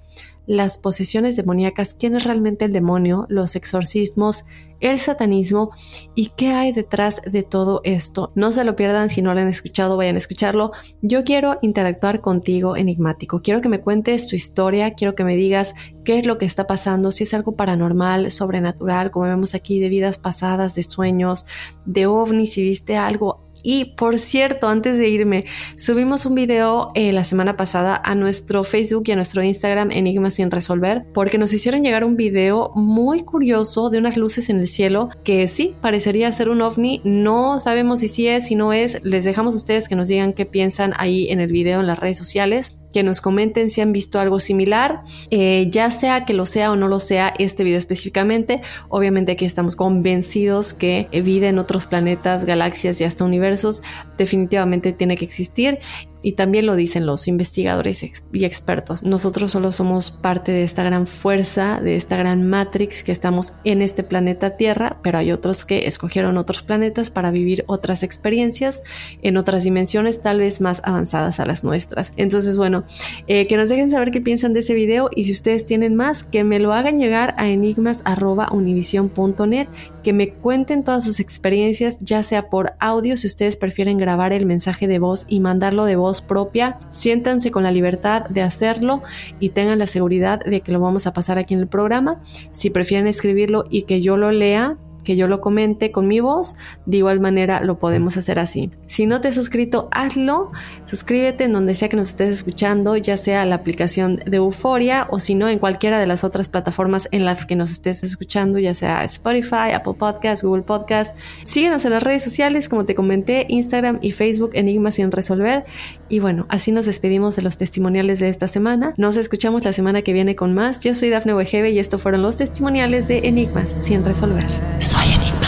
las 0.48 0.78
posesiones 0.78 1.37
demoníacas, 1.37 1.92
quién 1.92 2.16
es 2.16 2.24
realmente 2.24 2.64
el 2.64 2.72
demonio, 2.72 3.26
los 3.28 3.54
exorcismos, 3.54 4.46
el 4.80 4.98
satanismo 4.98 5.72
y 6.14 6.30
qué 6.37 6.48
hay 6.48 6.72
detrás 6.72 7.20
de 7.22 7.42
todo 7.42 7.82
esto. 7.84 8.32
No 8.34 8.50
se 8.50 8.64
lo 8.64 8.74
pierdan 8.74 9.11
si 9.11 9.20
no 9.20 9.34
lo 9.34 9.40
han 9.40 9.48
escuchado, 9.48 9.98
vayan 9.98 10.14
a 10.14 10.18
escucharlo. 10.18 10.72
Yo 11.02 11.22
quiero 11.22 11.58
interactuar 11.61 12.22
contigo, 12.22 12.76
enigmático. 12.76 13.42
Quiero 13.42 13.61
que 13.61 13.68
me 13.68 13.82
cuentes 13.82 14.26
tu 14.26 14.37
historia, 14.37 14.94
quiero 14.94 15.14
que 15.14 15.24
me 15.24 15.37
digas 15.37 15.74
qué 16.02 16.18
es 16.18 16.24
lo 16.24 16.38
que 16.38 16.46
está 16.46 16.66
pasando, 16.66 17.11
si 17.11 17.24
es 17.24 17.34
algo 17.34 17.54
paranormal, 17.54 18.30
sobrenatural, 18.30 19.11
como 19.11 19.26
vemos 19.26 19.54
aquí, 19.54 19.80
de 19.80 19.90
vidas 19.90 20.16
pasadas, 20.16 20.74
de 20.74 20.82
sueños, 20.82 21.44
de 21.84 22.06
ovnis, 22.06 22.54
si 22.54 22.62
viste 22.62 22.96
algo 22.96 23.47
y 23.62 23.97
por 23.97 24.18
cierto, 24.18 24.68
antes 24.68 24.99
de 24.99 25.09
irme, 25.09 25.44
subimos 25.77 26.27
un 26.27 26.35
video 26.35 26.90
eh, 26.94 27.12
la 27.12 27.25
semana 27.25 27.57
pasada 27.57 28.01
a 28.03 28.14
nuestro 28.14 28.64
Facebook 28.64 29.05
y 29.07 29.12
a 29.12 29.16
nuestro 29.16 29.42
Instagram 29.42 29.90
Enigmas 29.90 30.35
sin 30.35 30.51
resolver, 30.51 31.05
porque 31.12 31.38
nos 31.38 31.53
hicieron 31.53 31.83
llegar 31.83 32.05
un 32.05 32.16
video 32.16 32.73
muy 32.75 33.21
curioso 33.21 33.90
de 33.90 33.99
unas 33.99 34.16
luces 34.16 34.51
en 34.51 34.59
el 34.59 34.68
cielo 34.68 35.09
que 35.25 35.47
sí, 35.49 35.75
parecería 35.81 36.31
ser 36.33 36.49
un 36.49 36.62
ovni. 36.62 37.01
No 37.05 37.59
sabemos 37.59 38.01
si 38.01 38.09
sí 38.09 38.29
es, 38.29 38.47
si 38.47 38.55
no 38.55 38.73
es. 38.73 39.01
Les 39.03 39.25
dejamos 39.25 39.55
a 39.55 39.59
ustedes 39.59 39.88
que 39.88 39.97
nos 39.97 40.09
digan 40.09 40.33
qué 40.33 40.47
piensan 40.47 40.92
ahí 40.97 41.29
en 41.29 41.40
el 41.40 41.53
video 41.53 41.81
en 41.81 41.87
las 41.87 41.99
redes 41.99 42.16
sociales 42.16 42.77
que 42.92 43.03
nos 43.03 43.20
comenten 43.20 43.70
si 43.70 43.81
han 43.81 43.92
visto 43.92 44.18
algo 44.18 44.40
similar, 44.40 45.03
eh, 45.31 45.68
ya 45.70 45.90
sea 45.90 46.24
que 46.24 46.35
lo 46.35 46.46
sea 46.46 46.72
o 46.72 46.77
no 46.77 46.88
lo 46.88 47.01
sea 47.01 47.35
este 47.38 47.64
video 47.64 47.79
específicamente. 47.79 48.62
Obviamente 48.88 49.33
aquí 49.33 49.44
estamos 49.44 49.77
convencidos 49.77 50.74
que 50.74 51.09
vida 51.24 51.48
en 51.48 51.59
otros 51.59 51.87
planetas, 51.87 52.44
galaxias 52.44 53.01
y 53.01 53.05
hasta 53.05 53.24
universos 53.24 53.83
definitivamente 54.16 54.92
tiene 54.92 55.16
que 55.16 55.24
existir 55.24 55.79
y 56.22 56.33
también 56.33 56.66
lo 56.66 56.76
dicen 56.76 57.07
los 57.07 57.28
investigadores 57.28 58.04
y 58.33 58.44
expertos. 58.44 59.02
Nosotros 59.04 59.52
solo 59.52 59.72
somos 59.72 60.11
parte 60.11 60.52
de 60.52 60.62
esta 60.62 60.83
gran 60.83 61.07
fuerza, 61.07 61.81
de 61.81 61.96
esta 61.96 62.16
gran 62.16 62.48
matrix 62.48 63.02
que 63.02 63.12
estamos 63.12 63.52
en 63.64 63.83
este 63.83 64.02
planeta 64.02 64.57
Tierra, 64.57 64.98
pero 65.02 65.18
hay 65.18 65.33
otros 65.33 65.64
que 65.64 65.87
escogieron 65.87 66.38
otros 66.38 66.62
planetas 66.62 67.11
para 67.11 67.31
vivir 67.31 67.64
otras 67.66 68.02
experiencias 68.02 68.83
en 69.22 69.37
otras 69.37 69.64
dimensiones 69.64 70.22
tal 70.22 70.38
vez 70.38 70.61
más 70.61 70.83
avanzadas 70.85 71.40
a 71.40 71.46
las 71.46 71.64
nuestras. 71.64 72.12
Entonces, 72.16 72.59
bueno, 72.59 72.85
eh, 73.26 73.46
que 73.46 73.57
nos 73.57 73.68
dejen 73.68 73.90
saber 73.90 74.11
qué 74.11 74.20
piensan 74.20 74.52
de 74.52 74.61
ese 74.61 74.74
video 74.74 75.11
y 75.14 75.24
si 75.24 75.33
ustedes 75.33 75.66
tienen 75.66 75.96
más, 75.96 76.24
que 76.24 76.44
me 76.44 76.59
lo 76.59 76.72
hagan 76.72 76.98
llegar 76.98 77.35
a 77.38 77.48
enigmas.univision.net 77.48 79.68
que 80.02 80.12
me 80.12 80.31
cuenten 80.31 80.85
todas 80.85 81.04
sus 81.04 81.20
experiencias, 81.20 81.98
ya 82.00 82.22
sea 82.22 82.48
por 82.48 82.72
audio, 82.78 83.16
si 83.16 83.26
ustedes 83.26 83.57
prefieren 83.57 83.98
grabar 83.98 84.33
el 84.33 84.46
mensaje 84.46 84.88
de 84.88 84.98
voz 84.98 85.26
y 85.28 85.40
mandarlo 85.40 85.85
de 85.85 85.96
voz 85.96 86.08
propia, 86.23 86.79
siéntanse 86.90 87.51
con 87.51 87.62
la 87.62 87.71
libertad 87.71 88.25
de 88.29 88.42
hacerlo 88.42 89.03
y 89.40 89.51
tengan 89.51 89.79
la 89.79 89.87
seguridad 89.87 90.40
de 90.40 90.61
que 90.61 90.73
lo 90.73 90.81
vamos 90.81 91.07
a 91.07 91.12
pasar 91.12 91.38
aquí 91.38 91.55
en 91.55 91.61
el 91.61 91.68
programa. 91.68 92.23
Si 92.53 92.71
prefieren 92.71 93.07
escribirlo 93.07 93.64
y 93.71 93.83
que 93.83 94.01
yo 94.01 94.16
lo 94.16 94.31
lea, 94.31 94.77
que 95.05 95.16
yo 95.16 95.29
lo 95.29 95.40
comente 95.40 95.90
con 95.90 96.07
mi 96.07 96.21
voz, 96.21 96.57
de 96.87 96.99
igual 96.99 97.21
manera 97.21 97.61
lo 97.62 97.79
podemos 97.79 98.16
hacer 98.16 98.38
así. 98.38 98.71
Si 98.88 99.07
no 99.07 99.20
te 99.20 99.29
has 99.29 99.35
suscrito, 99.35 99.88
hazlo, 99.92 100.51
suscríbete 100.85 101.44
en 101.44 101.53
donde 101.53 101.74
sea 101.74 101.88
que 101.88 101.96
nos 101.96 102.09
estés 102.09 102.33
escuchando, 102.33 102.96
ya 102.96 103.16
sea 103.16 103.44
la 103.44 103.55
aplicación 103.55 104.16
de 104.27 104.38
Euforia 104.38 105.07
o 105.11 105.20
si 105.20 105.35
no 105.35 105.48
en 105.48 105.59
cualquiera 105.59 106.01
de 106.01 106.07
las 106.07 106.24
otras 106.24 106.48
plataformas 106.48 107.09
en 107.12 107.24
las 107.24 107.46
que 107.46 107.55
nos 107.55 107.70
estés 107.70 108.03
escuchando, 108.03 108.59
ya 108.59 108.74
sea 108.74 109.05
Spotify, 109.05 109.72
Apple 109.74 109.94
Podcasts, 109.98 110.42
Google 110.42 110.62
Podcasts. 110.62 111.16
Síguenos 111.44 111.85
en 111.85 111.92
las 111.92 112.03
redes 112.03 112.24
sociales, 112.24 112.68
como 112.68 112.87
te 112.87 112.94
comenté, 112.94 113.46
Instagram 113.48 113.98
y 114.01 114.12
Facebook, 114.12 114.51
Enigmas 114.55 114.94
sin 114.94 115.12
resolver. 115.12 115.64
Y 116.09 116.20
bueno, 116.20 116.46
así 116.48 116.72
nos 116.72 116.87
despedimos 116.87 117.37
de 117.37 117.42
los 117.42 117.59
testimoniales 117.59 118.20
de 118.20 118.31
esta 118.31 118.48
semana. 118.48 118.94
Nos 118.96 119.16
escuchamos 119.16 119.64
la 119.64 119.72
semana 119.72 120.03
que 120.03 120.14
viene 120.14 120.35
con 120.35 120.55
más. 120.55 120.83
Yo 120.83 120.94
soy 120.94 121.11
Dafne 121.11 121.35
Wegebe 121.35 121.70
y 121.70 121.79
estos 121.79 122.01
fueron 122.01 122.22
los 122.22 122.37
testimoniales 122.37 123.07
de 123.09 123.18
Enigmas 123.24 123.77
sin 123.79 124.05
resolver. 124.05 124.46
Soy 124.81 125.12
enigmático. 125.12 125.47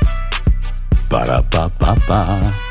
Para 1.11 1.43
pa 1.43 1.67
pa 1.75 1.91
pa. 2.07 2.70